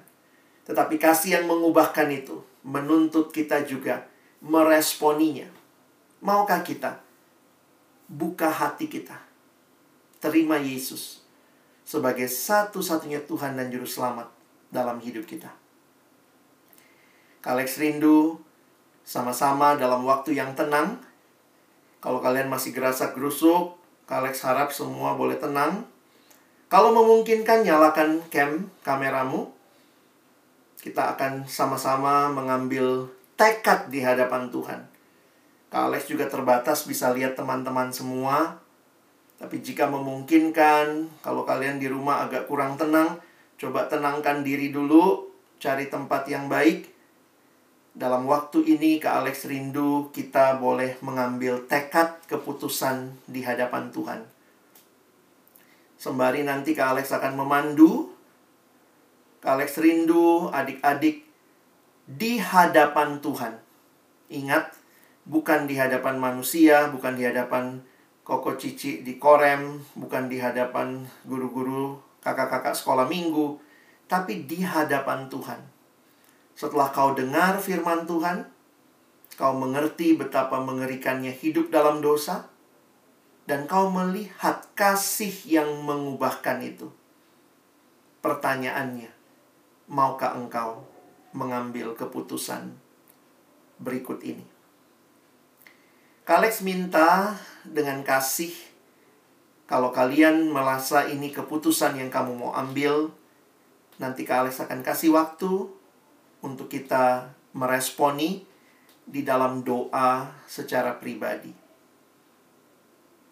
Tetapi 0.64 0.96
kasih 0.96 1.36
yang 1.38 1.44
mengubahkan 1.44 2.08
itu 2.08 2.40
menuntut 2.64 3.28
kita 3.36 3.68
juga 3.68 4.08
meresponinya. 4.40 5.44
Maukah 6.24 6.64
kita 6.64 7.04
buka 8.08 8.48
hati 8.48 8.88
kita? 8.88 9.20
Terima 10.16 10.56
Yesus 10.56 11.20
sebagai 11.84 12.32
satu-satunya 12.32 13.20
Tuhan 13.28 13.60
dan 13.60 13.68
Juru 13.68 13.84
Selamat 13.84 14.41
dalam 14.72 14.98
hidup 14.98 15.28
kita. 15.28 15.52
Kalex 17.44 17.76
rindu 17.76 18.40
sama-sama 19.04 19.76
dalam 19.76 20.02
waktu 20.08 20.34
yang 20.40 20.56
tenang. 20.56 20.98
Kalau 22.00 22.18
kalian 22.18 22.50
masih 22.50 22.74
gerasak 22.74 23.14
gerusuk, 23.14 23.78
Kalex 24.08 24.42
harap 24.42 24.74
semua 24.74 25.14
boleh 25.14 25.38
tenang. 25.38 25.86
Kalau 26.72 26.90
memungkinkan 26.96 27.68
nyalakan 27.68 28.24
cam 28.32 28.72
kameramu. 28.80 29.52
Kita 30.82 31.14
akan 31.14 31.46
sama-sama 31.46 32.26
mengambil 32.26 33.06
tekad 33.38 33.86
di 33.86 34.02
hadapan 34.02 34.50
Tuhan. 34.50 34.82
Kalex 35.70 36.10
juga 36.10 36.26
terbatas 36.26 36.82
bisa 36.90 37.14
lihat 37.14 37.38
teman-teman 37.38 37.94
semua. 37.94 38.58
Tapi 39.38 39.62
jika 39.62 39.86
memungkinkan, 39.86 41.06
kalau 41.22 41.46
kalian 41.46 41.78
di 41.78 41.86
rumah 41.86 42.26
agak 42.26 42.50
kurang 42.50 42.74
tenang, 42.74 43.14
Coba 43.62 43.86
tenangkan 43.86 44.42
diri 44.42 44.74
dulu, 44.74 45.30
cari 45.62 45.86
tempat 45.86 46.26
yang 46.26 46.50
baik. 46.50 46.90
Dalam 47.94 48.26
waktu 48.26 48.74
ini, 48.74 48.98
Kak 48.98 49.22
Alex 49.22 49.46
rindu 49.46 50.10
kita 50.10 50.58
boleh 50.58 50.98
mengambil 50.98 51.62
tekad 51.70 52.18
keputusan 52.26 53.14
di 53.30 53.46
hadapan 53.46 53.94
Tuhan. 53.94 54.26
Sembari 55.94 56.42
nanti 56.42 56.74
Kak 56.74 56.98
Alex 56.98 57.14
akan 57.14 57.38
memandu. 57.38 58.10
Kak 59.38 59.54
Alex 59.54 59.78
rindu 59.78 60.50
adik-adik 60.50 61.22
di 62.10 62.42
hadapan 62.42 63.22
Tuhan. 63.22 63.62
Ingat, 64.26 64.74
bukan 65.22 65.70
di 65.70 65.78
hadapan 65.78 66.18
manusia, 66.18 66.90
bukan 66.90 67.14
di 67.14 67.30
hadapan 67.30 67.78
Koko 68.26 68.58
Cici 68.58 69.06
di 69.06 69.22
Korem, 69.22 69.78
bukan 69.94 70.26
di 70.26 70.42
hadapan 70.42 71.06
guru-guru 71.22 72.10
kakak-kakak 72.22 72.72
sekolah 72.72 73.04
minggu, 73.10 73.58
tapi 74.06 74.46
di 74.46 74.62
hadapan 74.62 75.26
Tuhan. 75.26 75.60
Setelah 76.54 76.94
kau 76.94 77.12
dengar 77.12 77.58
firman 77.58 78.06
Tuhan, 78.06 78.46
kau 79.34 79.52
mengerti 79.58 80.14
betapa 80.14 80.62
mengerikannya 80.62 81.34
hidup 81.34 81.74
dalam 81.74 81.98
dosa, 81.98 82.46
dan 83.44 83.66
kau 83.66 83.90
melihat 83.90 84.62
kasih 84.78 85.34
yang 85.44 85.82
mengubahkan 85.82 86.62
itu. 86.62 86.86
Pertanyaannya, 88.22 89.10
maukah 89.90 90.38
engkau 90.38 90.86
mengambil 91.34 91.98
keputusan 91.98 92.70
berikut 93.82 94.22
ini? 94.22 94.46
Kalex 96.22 96.62
minta 96.62 97.34
dengan 97.66 98.06
kasih 98.06 98.54
kalau 99.72 99.88
kalian 99.88 100.52
merasa 100.52 101.08
ini 101.08 101.32
keputusan 101.32 101.96
yang 101.96 102.12
kamu 102.12 102.36
mau 102.36 102.52
ambil, 102.52 103.08
nanti 103.96 104.28
Kak 104.28 104.44
Alex 104.44 104.60
akan 104.60 104.84
kasih 104.84 105.16
waktu 105.16 105.48
untuk 106.44 106.68
kita 106.68 107.32
meresponi 107.56 108.44
di 109.08 109.24
dalam 109.24 109.64
doa 109.64 110.28
secara 110.44 111.00
pribadi. 111.00 111.56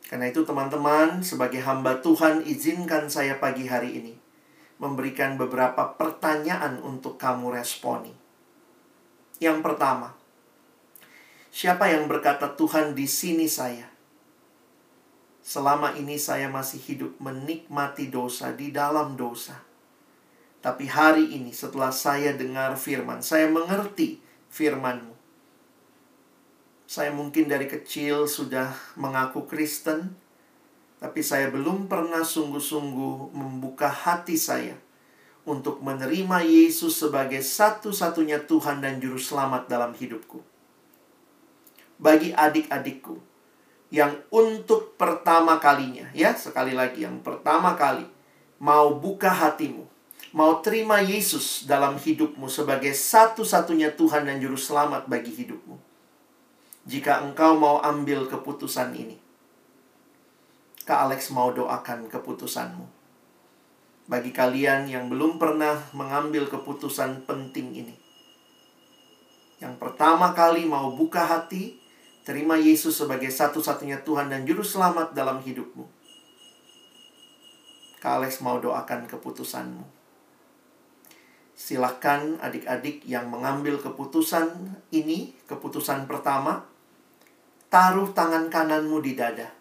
Karena 0.08 0.32
itu 0.32 0.40
teman-teman, 0.40 1.20
sebagai 1.20 1.60
hamba 1.60 2.00
Tuhan, 2.00 2.48
izinkan 2.48 3.12
saya 3.12 3.36
pagi 3.36 3.68
hari 3.68 4.00
ini 4.00 4.14
memberikan 4.80 5.36
beberapa 5.36 5.92
pertanyaan 5.92 6.80
untuk 6.80 7.20
kamu 7.20 7.52
responi. 7.52 8.16
Yang 9.44 9.60
pertama, 9.60 10.16
siapa 11.52 11.92
yang 11.92 12.08
berkata 12.08 12.56
Tuhan 12.56 12.96
di 12.96 13.04
sini 13.04 13.44
saya? 13.44 13.89
Selama 15.40 15.96
ini 15.96 16.20
saya 16.20 16.52
masih 16.52 16.80
hidup 16.84 17.16
menikmati 17.16 18.12
dosa 18.12 18.52
di 18.52 18.68
dalam 18.68 19.16
dosa. 19.16 19.56
Tapi 20.60 20.84
hari 20.84 21.32
ini 21.32 21.56
setelah 21.56 21.88
saya 21.88 22.36
dengar 22.36 22.76
firman, 22.76 23.24
saya 23.24 23.48
mengerti 23.48 24.20
firmanmu. 24.52 25.16
Saya 26.84 27.08
mungkin 27.16 27.48
dari 27.48 27.64
kecil 27.64 28.28
sudah 28.28 28.76
mengaku 29.00 29.48
Kristen, 29.48 30.12
tapi 31.00 31.24
saya 31.24 31.48
belum 31.48 31.88
pernah 31.88 32.20
sungguh-sungguh 32.20 33.32
membuka 33.32 33.88
hati 33.88 34.36
saya 34.36 34.76
untuk 35.48 35.80
menerima 35.80 36.44
Yesus 36.44 37.00
sebagai 37.00 37.40
satu-satunya 37.40 38.44
Tuhan 38.44 38.84
dan 38.84 39.00
Juru 39.00 39.16
Selamat 39.16 39.64
dalam 39.64 39.96
hidupku. 39.96 40.44
Bagi 41.96 42.36
adik-adikku 42.36 43.29
yang 43.90 44.22
untuk 44.30 44.94
pertama 44.94 45.58
kalinya, 45.58 46.06
ya, 46.14 46.34
sekali 46.38 46.72
lagi, 46.72 47.02
yang 47.02 47.18
pertama 47.20 47.74
kali 47.74 48.06
mau 48.62 48.94
buka 48.94 49.30
hatimu, 49.30 49.86
mau 50.30 50.62
terima 50.62 51.02
Yesus 51.02 51.66
dalam 51.66 51.98
hidupmu 51.98 52.46
sebagai 52.46 52.94
satu-satunya 52.94 53.94
Tuhan 53.98 54.30
dan 54.30 54.38
Juru 54.38 54.56
Selamat 54.56 55.10
bagi 55.10 55.34
hidupmu 55.34 55.90
jika 56.90 57.20
engkau 57.24 57.56
mau 57.56 57.78
ambil 57.82 58.24
keputusan 58.28 58.96
ini. 58.96 59.16
Kak 60.82 61.06
Alex 61.08 61.30
mau 61.30 61.52
doakan 61.52 62.08
keputusanmu. 62.08 62.86
Bagi 64.10 64.34
kalian 64.34 64.90
yang 64.90 65.06
belum 65.06 65.38
pernah 65.38 65.86
mengambil 65.94 66.50
keputusan 66.50 67.28
penting 67.28 67.68
ini. 67.78 67.94
Yang 69.60 69.76
pertama 69.76 70.32
kali 70.32 70.64
mau 70.66 70.90
buka 70.96 71.22
hati, 71.22 71.78
terima 72.24 72.60
Yesus 72.60 73.00
sebagai 73.00 73.32
satu-satunya 73.32 74.04
Tuhan 74.04 74.28
dan 74.28 74.44
Juru 74.44 74.60
Selamat 74.60 75.16
dalam 75.16 75.40
hidupmu. 75.40 75.84
Kak 78.00 78.20
Alex 78.20 78.40
mau 78.40 78.56
doakan 78.56 79.04
keputusanmu. 79.04 79.84
Silakan 81.52 82.40
adik-adik 82.40 83.04
yang 83.04 83.28
mengambil 83.28 83.76
keputusan 83.76 84.80
ini, 84.88 85.36
keputusan 85.44 86.08
pertama, 86.08 86.64
taruh 87.68 88.08
tangan 88.16 88.48
kananmu 88.48 89.04
di 89.04 89.12
dada. 89.12 89.52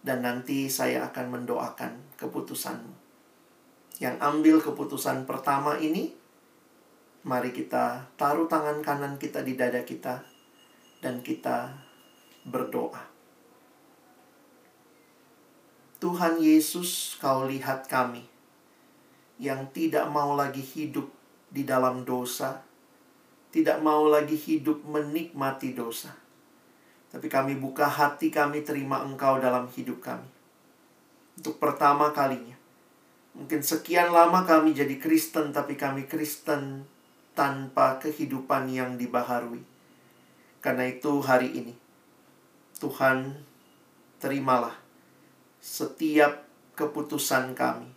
Dan 0.00 0.24
nanti 0.24 0.72
saya 0.72 1.04
akan 1.12 1.26
mendoakan 1.28 2.16
keputusanmu. 2.16 2.96
Yang 4.00 4.16
ambil 4.24 4.56
keputusan 4.64 5.28
pertama 5.28 5.76
ini, 5.76 6.16
mari 7.28 7.52
kita 7.52 8.08
taruh 8.16 8.48
tangan 8.48 8.80
kanan 8.80 9.20
kita 9.20 9.44
di 9.44 9.52
dada 9.52 9.84
kita 9.84 10.37
dan 10.98 11.22
kita 11.22 11.74
berdoa. 12.46 13.04
Tuhan 15.98 16.38
Yesus, 16.38 17.18
kau 17.18 17.46
lihat 17.46 17.90
kami 17.90 18.22
yang 19.42 19.66
tidak 19.74 20.06
mau 20.10 20.38
lagi 20.38 20.62
hidup 20.62 21.10
di 21.50 21.66
dalam 21.66 22.06
dosa, 22.06 22.62
tidak 23.50 23.82
mau 23.82 24.06
lagi 24.06 24.38
hidup 24.38 24.86
menikmati 24.86 25.74
dosa 25.74 26.28
tapi 27.08 27.26
kami 27.32 27.56
buka 27.56 27.88
hati 27.88 28.28
kami 28.28 28.60
terima 28.60 29.00
Engkau 29.00 29.40
dalam 29.40 29.64
hidup 29.72 30.04
kami. 30.04 30.28
Untuk 31.40 31.56
pertama 31.56 32.12
kalinya. 32.12 32.56
Mungkin 33.32 33.64
sekian 33.64 34.12
lama 34.12 34.44
kami 34.44 34.76
jadi 34.76 34.98
Kristen, 35.00 35.54
tapi 35.54 35.78
kami 35.78 36.04
Kristen 36.04 36.84
tanpa 37.32 37.96
kehidupan 38.02 38.68
yang 38.68 38.98
dibaharui. 38.98 39.62
Karena 40.58 40.90
itu 40.90 41.22
hari 41.22 41.54
ini, 41.54 41.74
Tuhan 42.82 43.38
terimalah 44.18 44.74
setiap 45.62 46.46
keputusan 46.74 47.54
kami, 47.54 47.90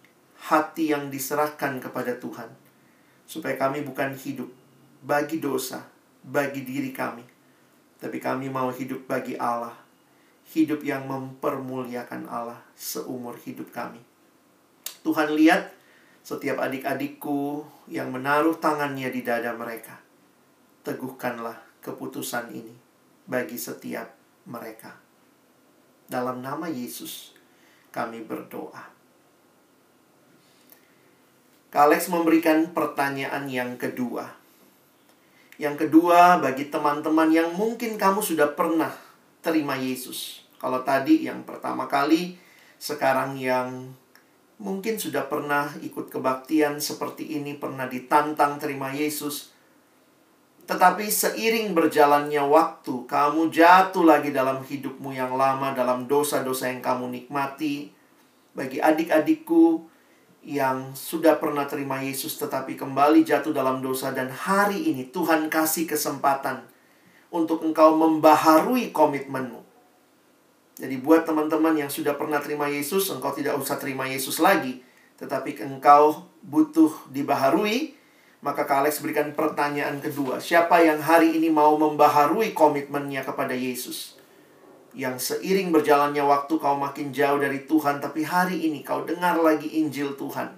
hati 0.49 0.93
yang 0.93 1.09
diserahkan 1.09 1.81
kepada 1.81 2.17
Tuhan, 2.17 2.49
supaya 3.25 3.57
kami 3.57 3.85
bukan 3.85 4.13
hidup 4.13 4.49
bagi 5.01 5.41
dosa, 5.41 5.85
bagi 6.21 6.61
diri 6.61 6.93
kami, 6.93 7.25
tapi 8.01 8.17
kami 8.17 8.49
mau 8.49 8.73
hidup 8.73 9.05
bagi 9.05 9.37
Allah. 9.37 9.77
Hidup 10.51 10.83
yang 10.83 11.07
mempermuliakan 11.07 12.27
Allah 12.27 12.59
seumur 12.75 13.39
hidup 13.39 13.71
kami. 13.71 14.03
Tuhan 14.99 15.31
lihat 15.31 15.71
setiap 16.27 16.59
adik-adikku 16.59 17.63
yang 17.87 18.11
menaruh 18.11 18.59
tangannya 18.59 19.07
di 19.15 19.23
dada 19.23 19.55
mereka. 19.55 20.03
Teguhkanlah 20.83 21.70
keputusan 21.81 22.53
ini 22.53 22.73
bagi 23.25 23.57
setiap 23.57 24.13
mereka. 24.47 24.97
Dalam 26.05 26.39
nama 26.39 26.69
Yesus, 26.69 27.33
kami 27.89 28.23
berdoa. 28.23 28.87
Kalex 31.71 32.11
memberikan 32.11 32.75
pertanyaan 32.75 33.47
yang 33.47 33.79
kedua. 33.79 34.27
Yang 35.55 35.87
kedua, 35.87 36.41
bagi 36.41 36.67
teman-teman 36.67 37.31
yang 37.31 37.55
mungkin 37.55 37.95
kamu 37.95 38.19
sudah 38.19 38.51
pernah 38.57 38.91
terima 39.39 39.79
Yesus. 39.79 40.43
Kalau 40.59 40.83
tadi 40.83 41.23
yang 41.25 41.47
pertama 41.47 41.87
kali, 41.87 42.35
sekarang 42.75 43.39
yang 43.39 43.93
mungkin 44.61 44.97
sudah 44.97 45.29
pernah 45.31 45.71
ikut 45.79 46.11
kebaktian 46.11 46.83
seperti 46.83 47.39
ini, 47.39 47.55
pernah 47.55 47.87
ditantang 47.87 48.59
terima 48.59 48.91
Yesus. 48.91 49.50
Tetapi 50.71 51.11
seiring 51.11 51.75
berjalannya 51.75 52.47
waktu, 52.47 53.03
kamu 53.03 53.51
jatuh 53.51 54.07
lagi 54.07 54.31
dalam 54.31 54.63
hidupmu 54.63 55.11
yang 55.11 55.35
lama, 55.35 55.75
dalam 55.75 56.07
dosa-dosa 56.07 56.71
yang 56.71 56.79
kamu 56.79 57.11
nikmati. 57.11 57.91
Bagi 58.55 58.79
adik-adikku, 58.79 59.91
yang 60.41 60.97
sudah 60.97 61.37
pernah 61.37 61.69
terima 61.69 62.01
Yesus 62.01 62.33
tetapi 62.41 62.73
kembali 62.73 63.21
jatuh 63.21 63.53
dalam 63.53 63.77
dosa 63.77 64.09
dan 64.09 64.33
hari 64.33 64.89
ini 64.89 65.13
Tuhan 65.13 65.53
kasih 65.53 65.85
kesempatan 65.85 66.65
untuk 67.29 67.61
engkau 67.61 67.93
membaharui 67.93 68.89
komitmenmu. 68.89 69.61
Jadi 70.81 70.97
buat 70.97 71.29
teman-teman 71.29 71.77
yang 71.77 71.93
sudah 71.93 72.17
pernah 72.17 72.41
terima 72.41 72.65
Yesus, 72.65 73.13
engkau 73.13 73.29
tidak 73.37 73.53
usah 73.53 73.77
terima 73.77 74.09
Yesus 74.09 74.41
lagi, 74.41 74.81
tetapi 75.21 75.61
engkau 75.61 76.25
butuh 76.41 76.89
dibaharui, 77.13 77.93
maka 78.41 78.65
Kak 78.65 78.85
Alex 78.85 79.05
berikan 79.05 79.31
pertanyaan 79.37 80.01
kedua. 80.01 80.41
Siapa 80.41 80.81
yang 80.81 81.01
hari 81.01 81.37
ini 81.37 81.47
mau 81.53 81.77
membaharui 81.77 82.53
komitmennya 82.57 83.21
kepada 83.21 83.53
Yesus? 83.53 84.21
yang 84.91 85.15
seiring 85.15 85.71
berjalannya 85.71 86.23
waktu 86.23 86.59
kau 86.59 86.75
makin 86.75 87.15
jauh 87.15 87.39
dari 87.39 87.63
Tuhan, 87.63 88.03
tapi 88.03 88.27
hari 88.27 88.67
ini 88.67 88.83
kau 88.83 89.07
dengar 89.07 89.39
lagi 89.39 89.79
Injil 89.79 90.19
Tuhan, 90.19 90.51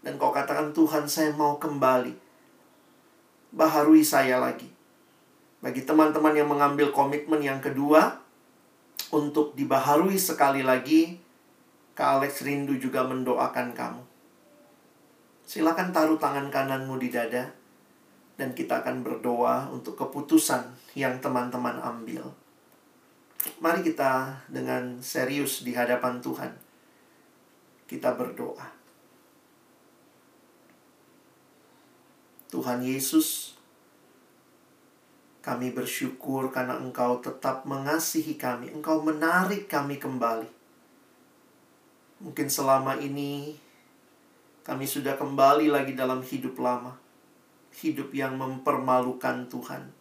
dan 0.00 0.12
kau 0.16 0.32
katakan, 0.32 0.72
"Tuhan, 0.72 1.04
saya 1.04 1.32
mau 1.36 1.60
kembali, 1.60 2.16
baharui 3.52 4.00
saya 4.00 4.40
lagi." 4.40 4.72
Bagi 5.60 5.84
teman-teman 5.84 6.32
yang 6.36 6.48
mengambil 6.48 6.92
komitmen 6.92 7.40
yang 7.44 7.60
kedua, 7.60 8.20
untuk 9.12 9.52
dibaharui 9.52 10.16
sekali 10.16 10.64
lagi, 10.64 11.20
Kak 11.96 12.20
Alex 12.20 12.44
rindu 12.44 12.76
juga 12.76 13.04
mendoakan 13.04 13.72
kamu. 13.76 14.02
Silakan 15.46 15.94
taruh 15.94 16.18
tangan 16.18 16.50
kananmu 16.50 16.98
di 16.98 17.08
dada, 17.14 17.46
dan 18.34 18.50
kita 18.50 18.82
akan 18.82 19.06
berdoa 19.06 19.70
untuk 19.70 19.94
keputusan 19.94 20.66
yang 20.98 21.22
teman-teman 21.22 21.78
ambil. 21.78 22.26
Mari 23.62 23.86
kita 23.86 24.42
dengan 24.50 24.98
serius 24.98 25.62
di 25.62 25.70
hadapan 25.70 26.18
Tuhan. 26.18 26.50
Kita 27.86 28.18
berdoa. 28.18 28.74
Tuhan 32.50 32.82
Yesus, 32.82 33.54
kami 35.46 35.70
bersyukur 35.70 36.50
karena 36.50 36.74
Engkau 36.74 37.22
tetap 37.22 37.62
mengasihi 37.62 38.34
kami. 38.34 38.74
Engkau 38.74 38.98
menarik 38.98 39.70
kami 39.70 40.02
kembali. 40.02 40.50
Mungkin 42.26 42.48
selama 42.50 42.98
ini 42.98 43.54
kami 44.66 44.82
sudah 44.82 45.14
kembali 45.14 45.70
lagi 45.70 45.94
dalam 45.94 46.26
hidup 46.26 46.58
lama. 46.58 46.98
Hidup 47.70 48.10
yang 48.10 48.34
mempermalukan 48.34 49.46
Tuhan 49.46 49.94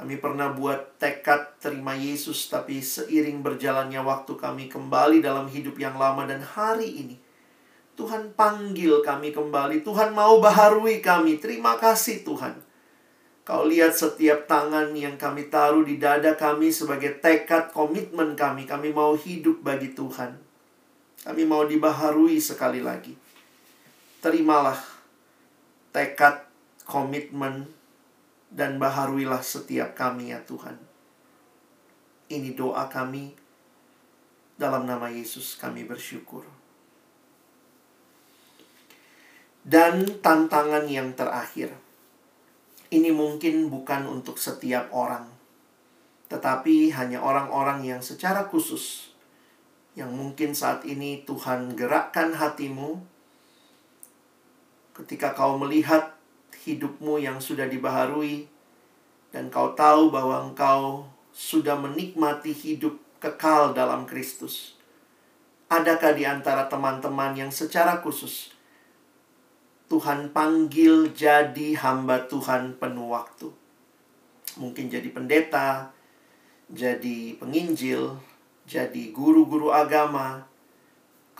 kami 0.00 0.16
pernah 0.16 0.48
buat 0.48 0.96
tekad 0.96 1.60
terima 1.60 1.92
Yesus, 1.92 2.48
tapi 2.48 2.80
seiring 2.80 3.44
berjalannya 3.44 4.00
waktu 4.00 4.32
kami 4.32 4.72
kembali 4.72 5.20
dalam 5.20 5.44
hidup 5.44 5.76
yang 5.76 6.00
lama 6.00 6.24
dan 6.24 6.40
hari 6.40 6.88
ini. 7.04 7.20
Tuhan 8.00 8.32
panggil 8.32 9.04
kami 9.04 9.28
kembali. 9.28 9.84
Tuhan 9.84 10.16
mau 10.16 10.40
baharui 10.40 11.04
kami. 11.04 11.36
Terima 11.36 11.76
kasih 11.76 12.24
Tuhan. 12.24 12.64
Kau 13.44 13.68
lihat 13.68 13.92
setiap 13.92 14.48
tangan 14.48 14.96
yang 14.96 15.20
kami 15.20 15.52
taruh 15.52 15.84
di 15.84 16.00
dada 16.00 16.32
kami 16.32 16.72
sebagai 16.72 17.20
tekad 17.20 17.68
komitmen 17.68 18.32
kami. 18.32 18.64
Kami 18.64 18.96
mau 18.96 19.12
hidup 19.12 19.60
bagi 19.60 19.92
Tuhan. 19.92 20.32
Kami 21.28 21.42
mau 21.44 21.68
dibaharui 21.68 22.40
sekali 22.40 22.80
lagi. 22.80 23.12
Terimalah 24.20 24.76
tekad, 25.96 26.44
komitmen, 26.84 27.66
dan 28.52 28.76
baharuilah 28.76 29.40
setiap 29.40 29.96
kami 29.96 30.36
ya 30.36 30.44
Tuhan. 30.44 30.76
Ini 32.28 32.52
doa 32.54 32.86
kami. 32.86 33.32
Dalam 34.60 34.84
nama 34.84 35.08
Yesus 35.08 35.56
kami 35.56 35.88
bersyukur. 35.88 36.44
Dan 39.64 40.20
tantangan 40.20 40.84
yang 40.84 41.16
terakhir 41.16 41.72
ini 42.90 43.14
mungkin 43.14 43.70
bukan 43.70 44.02
untuk 44.04 44.34
setiap 44.36 44.90
orang, 44.90 45.30
tetapi 46.26 46.90
hanya 46.90 47.22
orang-orang 47.22 47.86
yang 47.86 48.02
secara 48.02 48.50
khusus, 48.50 49.14
yang 49.94 50.10
mungkin 50.10 50.58
saat 50.58 50.82
ini 50.82 51.22
Tuhan 51.22 51.78
gerakkan 51.78 52.34
hatimu 52.34 53.09
ketika 54.96 55.32
kau 55.32 55.56
melihat 55.56 56.14
hidupmu 56.66 57.22
yang 57.22 57.40
sudah 57.40 57.66
dibaharui, 57.66 58.50
dan 59.30 59.48
kau 59.48 59.72
tahu 59.78 60.10
bahwa 60.10 60.50
engkau 60.50 61.06
sudah 61.30 61.78
menikmati 61.78 62.50
hidup 62.50 62.98
kekal 63.22 63.70
dalam 63.70 64.04
Kristus. 64.04 64.74
Adakah 65.70 66.18
di 66.18 66.26
antara 66.26 66.66
teman-teman 66.66 67.38
yang 67.38 67.52
secara 67.54 68.02
khusus 68.02 68.50
Tuhan 69.86 70.34
panggil 70.34 71.14
jadi 71.14 71.78
hamba 71.78 72.26
Tuhan 72.26 72.78
penuh 72.78 73.10
waktu. 73.10 73.50
Mungkin 74.58 74.90
jadi 74.90 75.10
pendeta, 75.10 75.90
jadi 76.70 77.38
penginjil, 77.38 78.18
jadi 78.66 79.10
guru-guru 79.10 79.74
agama. 79.74 80.49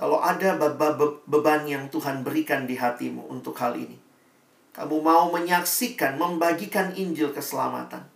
Kalau 0.00 0.16
ada 0.24 0.56
beban 1.28 1.68
yang 1.68 1.92
Tuhan 1.92 2.24
berikan 2.24 2.64
di 2.64 2.80
hatimu 2.80 3.28
untuk 3.28 3.52
hal 3.60 3.76
ini, 3.76 4.00
kamu 4.72 4.96
mau 5.04 5.28
menyaksikan, 5.28 6.16
membagikan 6.16 6.96
Injil 6.96 7.36
keselamatan. 7.36 8.08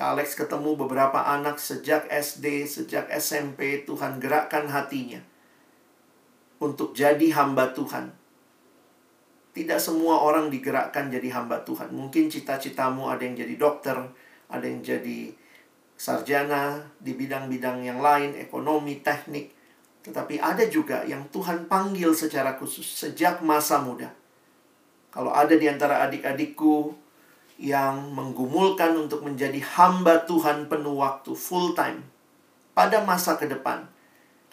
Alex 0.00 0.32
ketemu 0.32 0.72
beberapa 0.72 1.20
anak 1.20 1.60
sejak 1.60 2.08
SD, 2.08 2.64
sejak 2.64 3.12
SMP, 3.12 3.84
Tuhan 3.84 4.16
gerakkan 4.16 4.72
hatinya 4.72 5.20
untuk 6.64 6.96
jadi 6.96 7.28
hamba 7.36 7.76
Tuhan 7.76 8.16
tidak 9.56 9.80
semua 9.80 10.20
orang 10.20 10.52
digerakkan 10.52 11.08
jadi 11.08 11.32
hamba 11.32 11.64
Tuhan. 11.64 11.88
Mungkin 11.88 12.28
cita-citamu 12.28 13.08
ada 13.08 13.24
yang 13.24 13.40
jadi 13.40 13.56
dokter, 13.56 13.96
ada 14.52 14.66
yang 14.68 14.84
jadi 14.84 15.32
sarjana 15.96 16.84
di 17.00 17.16
bidang-bidang 17.16 17.80
yang 17.80 18.04
lain, 18.04 18.36
ekonomi, 18.36 19.00
teknik. 19.00 19.55
Tetapi 20.06 20.38
ada 20.38 20.62
juga 20.70 21.02
yang 21.02 21.26
Tuhan 21.34 21.66
panggil 21.66 22.14
secara 22.14 22.54
khusus 22.54 22.86
sejak 22.86 23.42
masa 23.42 23.82
muda. 23.82 24.14
Kalau 25.10 25.34
ada 25.34 25.58
di 25.58 25.66
antara 25.66 26.06
adik-adikku 26.06 26.94
yang 27.58 28.14
menggumulkan 28.14 28.94
untuk 28.94 29.26
menjadi 29.26 29.58
hamba 29.74 30.22
Tuhan 30.22 30.70
penuh 30.70 31.02
waktu, 31.02 31.34
full 31.34 31.74
time, 31.74 32.06
pada 32.76 33.02
masa 33.02 33.34
ke 33.34 33.50
depan, 33.50 33.88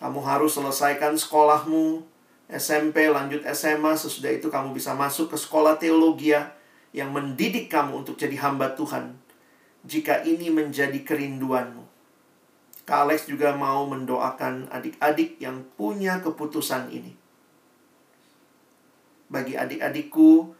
kamu 0.02 0.26
harus 0.26 0.58
selesaikan 0.58 1.14
sekolahmu, 1.14 2.02
SMP, 2.50 3.12
lanjut 3.12 3.46
SMA, 3.54 3.94
sesudah 3.94 4.34
itu 4.34 4.50
kamu 4.50 4.74
bisa 4.74 4.98
masuk 4.98 5.30
ke 5.30 5.38
sekolah 5.38 5.78
teologi 5.78 6.34
yang 6.96 7.14
mendidik 7.14 7.70
kamu 7.70 8.02
untuk 8.02 8.18
jadi 8.18 8.42
hamba 8.42 8.74
Tuhan. 8.74 9.22
Jika 9.86 10.24
ini 10.26 10.50
menjadi 10.50 10.98
kerinduanmu. 11.04 11.93
Kak 12.84 13.08
Alex 13.08 13.32
juga 13.32 13.56
mau 13.56 13.88
mendoakan 13.88 14.68
adik-adik 14.68 15.40
yang 15.40 15.64
punya 15.80 16.20
keputusan 16.20 16.92
ini. 16.92 17.16
Bagi 19.32 19.56
adik-adikku 19.56 20.52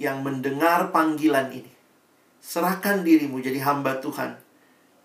yang 0.00 0.24
mendengar 0.24 0.88
panggilan 0.88 1.52
ini. 1.52 1.72
Serahkan 2.40 3.04
dirimu 3.04 3.44
jadi 3.44 3.60
hamba 3.60 4.00
Tuhan. 4.00 4.40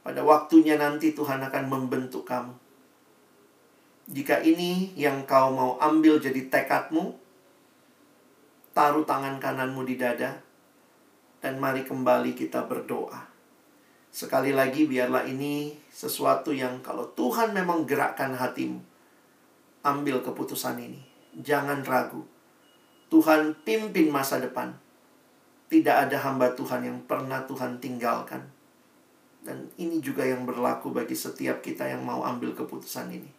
Pada 0.02 0.24
waktunya 0.24 0.80
nanti 0.80 1.12
Tuhan 1.12 1.44
akan 1.44 1.64
membentuk 1.68 2.24
kamu. 2.24 2.56
Jika 4.12 4.44
ini 4.44 4.92
yang 5.00 5.24
kau 5.24 5.56
mau 5.56 5.72
ambil 5.80 6.20
jadi 6.20 6.52
tekadmu, 6.52 7.16
taruh 8.76 9.08
tangan 9.08 9.40
kananmu 9.40 9.88
di 9.88 9.96
dada, 9.96 10.40
dan 11.40 11.60
mari 11.60 11.88
kembali 11.88 12.36
kita 12.36 12.68
berdoa. 12.68 13.31
Sekali 14.12 14.52
lagi, 14.52 14.84
biarlah 14.84 15.24
ini 15.24 15.72
sesuatu 15.88 16.52
yang 16.52 16.84
kalau 16.84 17.08
Tuhan 17.16 17.56
memang 17.56 17.88
gerakkan 17.88 18.36
hatimu, 18.36 18.84
ambil 19.88 20.20
keputusan 20.20 20.76
ini. 20.84 21.00
Jangan 21.40 21.88
ragu. 21.88 22.28
Tuhan 23.08 23.56
pimpin 23.64 24.12
masa 24.12 24.44
depan. 24.44 24.76
Tidak 25.72 25.96
ada 25.96 26.20
hamba 26.28 26.52
Tuhan 26.52 26.84
yang 26.84 27.00
pernah 27.08 27.48
Tuhan 27.48 27.80
tinggalkan. 27.80 28.44
Dan 29.42 29.72
ini 29.80 30.04
juga 30.04 30.28
yang 30.28 30.44
berlaku 30.44 30.92
bagi 30.92 31.16
setiap 31.16 31.64
kita 31.64 31.88
yang 31.88 32.04
mau 32.04 32.28
ambil 32.28 32.52
keputusan 32.52 33.08
ini. 33.16 33.32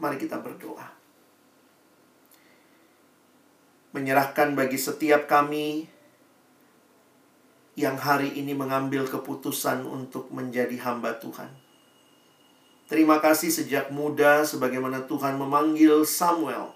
Mari 0.00 0.16
kita 0.16 0.40
berdoa. 0.40 0.88
Menyerahkan 3.92 4.56
bagi 4.56 4.80
setiap 4.80 5.28
kami 5.28 5.88
yang 7.76 8.00
hari 8.00 8.32
ini 8.32 8.56
mengambil 8.56 9.04
keputusan 9.04 9.84
untuk 9.84 10.32
menjadi 10.32 10.80
hamba 10.80 11.20
Tuhan. 11.20 11.52
Terima 12.88 13.20
kasih 13.20 13.52
sejak 13.52 13.92
muda 13.92 14.42
sebagaimana 14.48 15.04
Tuhan 15.04 15.36
memanggil 15.36 16.08
Samuel. 16.08 16.72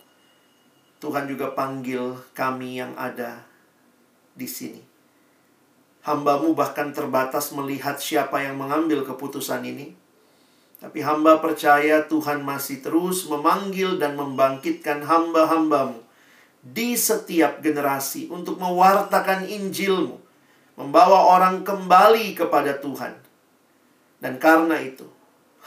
Tuhan 1.01 1.25
juga 1.25 1.57
panggil 1.57 2.21
kami 2.37 2.85
yang 2.85 2.93
ada 3.01 3.41
di 4.37 4.45
sini. 4.45 4.85
Hambamu 6.05 6.53
bahkan 6.53 6.93
terbatas 6.93 7.53
melihat 7.57 7.97
siapa 7.97 8.45
yang 8.45 8.61
mengambil 8.61 9.05
keputusan 9.05 9.65
ini. 9.65 9.97
Tapi 10.81 11.05
hamba 11.05 11.41
percaya 11.41 12.05
Tuhan 12.09 12.41
masih 12.41 12.81
terus 12.81 13.29
memanggil 13.29 14.01
dan 14.01 14.17
membangkitkan 14.17 15.05
hamba-hambamu 15.05 16.01
di 16.61 16.97
setiap 16.97 17.61
generasi 17.65 18.33
untuk 18.33 18.57
mewartakan 18.57 19.45
Injilmu, 19.45 20.21
membawa 20.81 21.37
orang 21.37 21.61
kembali 21.61 22.33
kepada 22.33 22.81
Tuhan. 22.81 23.13
Dan 24.17 24.41
karena 24.41 24.81
itu, 24.81 25.05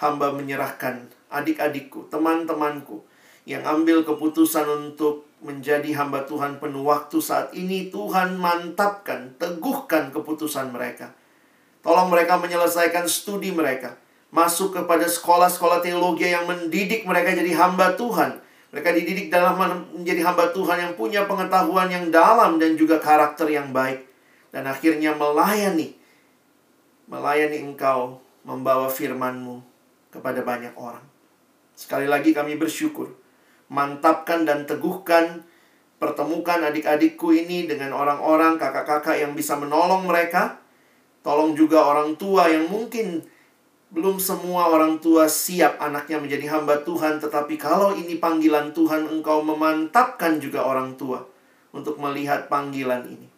hamba 0.02 0.34
menyerahkan 0.34 1.14
adik-adikku, 1.30 2.10
teman-temanku 2.10 3.06
yang 3.46 3.62
ambil 3.62 4.02
keputusan 4.02 4.66
untuk 4.66 5.30
menjadi 5.46 5.94
hamba 6.02 6.26
Tuhan 6.26 6.58
penuh 6.58 6.82
waktu 6.82 7.22
saat 7.22 7.54
ini, 7.54 7.94
Tuhan 7.94 8.42
mantapkan, 8.42 9.38
teguhkan 9.38 10.10
keputusan 10.10 10.74
mereka. 10.74 11.14
Tolong 11.86 12.10
mereka 12.10 12.42
menyelesaikan 12.42 13.06
studi 13.06 13.54
mereka 13.54 14.02
masuk 14.34 14.74
kepada 14.74 15.06
sekolah-sekolah 15.06 15.86
teologi 15.86 16.26
yang 16.26 16.50
mendidik 16.50 17.06
mereka 17.06 17.38
jadi 17.38 17.54
hamba 17.54 17.94
Tuhan. 17.94 18.42
Mereka 18.74 18.90
dididik 18.98 19.30
dalam 19.30 19.54
menjadi 19.94 20.26
hamba 20.26 20.50
Tuhan 20.50 20.78
yang 20.82 20.94
punya 20.98 21.30
pengetahuan 21.30 21.94
yang 21.94 22.10
dalam 22.10 22.58
dan 22.58 22.74
juga 22.74 22.98
karakter 22.98 23.46
yang 23.54 23.70
baik. 23.70 24.13
Dan 24.54 24.70
akhirnya 24.70 25.18
melayani. 25.18 25.98
Melayani 27.10 27.58
engkau 27.66 28.22
membawa 28.46 28.86
firmanmu 28.88 29.66
kepada 30.14 30.46
banyak 30.46 30.78
orang. 30.78 31.04
Sekali 31.74 32.06
lagi 32.06 32.38
kami 32.38 32.54
bersyukur. 32.54 33.10
Mantapkan 33.74 34.46
dan 34.46 34.70
teguhkan 34.70 35.42
pertemukan 35.98 36.62
adik-adikku 36.70 37.34
ini 37.34 37.66
dengan 37.66 37.98
orang-orang 37.98 38.62
kakak-kakak 38.62 39.18
yang 39.18 39.34
bisa 39.34 39.58
menolong 39.58 40.06
mereka. 40.06 40.62
Tolong 41.26 41.58
juga 41.58 41.88
orang 41.88 42.20
tua 42.20 42.52
yang 42.52 42.70
mungkin 42.70 43.24
belum 43.94 44.18
semua 44.20 44.74
orang 44.74 45.00
tua 45.00 45.30
siap 45.30 45.80
anaknya 45.80 46.20
menjadi 46.20 46.50
hamba 46.52 46.82
Tuhan, 46.82 47.22
tetapi 47.22 47.56
kalau 47.56 47.94
ini 47.94 48.18
panggilan 48.20 48.74
Tuhan, 48.74 49.06
engkau 49.06 49.46
memantapkan 49.46 50.42
juga 50.42 50.66
orang 50.66 50.98
tua 51.00 51.24
untuk 51.72 52.02
melihat 52.02 52.50
panggilan 52.50 53.06
ini. 53.06 53.33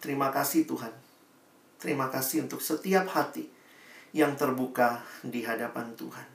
Terima 0.00 0.32
kasih 0.32 0.64
Tuhan. 0.64 0.92
Terima 1.80 2.08
kasih 2.08 2.48
untuk 2.48 2.60
setiap 2.64 3.08
hati 3.12 3.48
yang 4.16 4.34
terbuka 4.34 5.00
di 5.20 5.44
hadapan 5.44 5.92
Tuhan. 5.96 6.28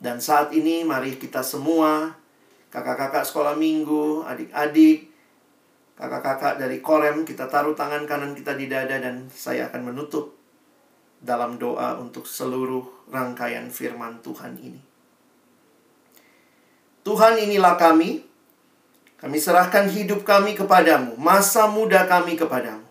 Dan 0.00 0.20
saat 0.20 0.52
ini 0.52 0.84
mari 0.84 1.16
kita 1.16 1.40
semua, 1.40 2.12
kakak-kakak 2.68 3.24
sekolah 3.24 3.56
minggu, 3.56 4.24
adik-adik, 4.28 5.08
kakak-kakak 5.96 6.60
dari 6.60 6.84
Korem, 6.84 7.24
kita 7.24 7.48
taruh 7.48 7.72
tangan 7.72 8.04
kanan 8.04 8.36
kita 8.36 8.52
di 8.52 8.68
dada 8.68 9.00
dan 9.00 9.32
saya 9.32 9.72
akan 9.72 9.92
menutup 9.92 10.36
dalam 11.24 11.56
doa 11.56 11.96
untuk 11.96 12.28
seluruh 12.28 13.08
rangkaian 13.08 13.72
firman 13.72 14.20
Tuhan 14.20 14.60
ini. 14.60 14.82
Tuhan 17.04 17.40
inilah 17.40 17.76
kami, 17.80 18.24
Kami 19.24 19.40
serahkan 19.40 19.88
hidup 19.88 20.20
kami 20.20 20.52
kepadamu, 20.52 21.16
masa 21.16 21.64
muda 21.64 22.04
kami 22.04 22.36
kepadamu. 22.36 22.84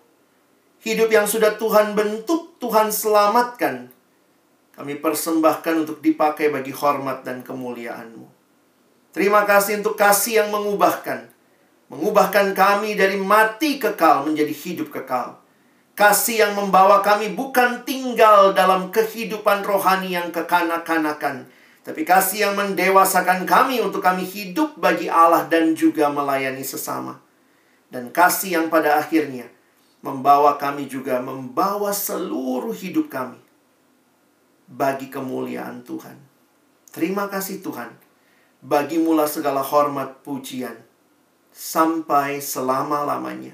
Hidup 0.82 1.14
yang 1.14 1.30
sudah 1.30 1.62
Tuhan 1.62 1.94
bentuk, 1.94 2.58
Tuhan 2.58 2.90
selamatkan. 2.90 3.94
Kami 4.74 4.98
persembahkan 4.98 5.86
untuk 5.86 6.02
dipakai 6.02 6.50
bagi 6.50 6.74
hormat 6.74 7.22
dan 7.22 7.46
kemuliaan-Mu. 7.46 8.26
Terima 9.14 9.46
kasih 9.46 9.86
untuk 9.86 9.94
kasih 9.94 10.42
yang 10.42 10.50
mengubahkan. 10.50 11.30
Mengubahkan 11.94 12.58
kami 12.58 12.98
dari 12.98 13.22
mati 13.22 13.78
kekal 13.78 14.26
menjadi 14.26 14.58
hidup 14.58 14.90
kekal. 14.90 15.38
Kasih 15.94 16.50
yang 16.50 16.58
membawa 16.58 17.06
kami 17.06 17.38
bukan 17.38 17.86
tinggal 17.86 18.58
dalam 18.58 18.90
kehidupan 18.90 19.62
rohani 19.62 20.18
yang 20.18 20.34
kekanak-kanakan, 20.34 21.46
tapi 21.84 22.08
kasih 22.08 22.48
yang 22.48 22.56
mendewasakan 22.56 23.44
kami 23.44 23.84
untuk 23.84 24.00
kami 24.00 24.24
hidup 24.24 24.80
bagi 24.80 25.12
Allah 25.12 25.44
dan 25.52 25.76
juga 25.76 26.08
melayani 26.08 26.64
sesama. 26.64 27.20
Dan 27.92 28.10
kasih 28.10 28.58
yang 28.58 28.68
pada 28.72 28.98
akhirnya 28.98 29.52
membawa 30.00 30.56
kami 30.56 30.88
juga 30.88 31.20
membawa 31.20 31.92
seluruh 31.92 32.74
hidup 32.74 33.12
kami 33.12 33.38
bagi 34.66 35.12
kemuliaan 35.12 35.84
Tuhan. 35.84 36.18
Terima 36.90 37.28
kasih 37.28 37.60
Tuhan. 37.60 37.92
Bagimulah 38.64 39.28
segala 39.28 39.60
hormat 39.60 40.24
pujian 40.24 40.80
sampai 41.52 42.40
selama-lamanya. 42.40 43.54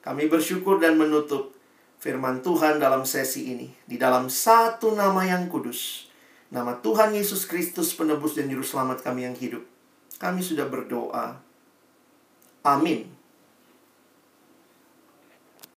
Kami 0.00 0.30
bersyukur 0.30 0.78
dan 0.78 0.96
menutup 0.96 1.52
firman 1.98 2.40
Tuhan 2.40 2.78
dalam 2.78 3.02
sesi 3.02 3.50
ini 3.50 3.68
di 3.84 3.98
dalam 3.98 4.30
satu 4.30 4.94
nama 4.94 5.26
yang 5.26 5.50
kudus. 5.50 6.07
Nama 6.48 6.80
Tuhan 6.80 7.12
Yesus 7.12 7.44
Kristus 7.44 7.92
penebus 7.92 8.32
dan 8.32 8.48
juru 8.48 8.64
selamat 8.64 9.04
kami 9.04 9.28
yang 9.28 9.36
hidup. 9.36 9.68
Kami 10.16 10.40
sudah 10.40 10.64
berdoa. 10.64 11.36
Amin. 12.64 13.17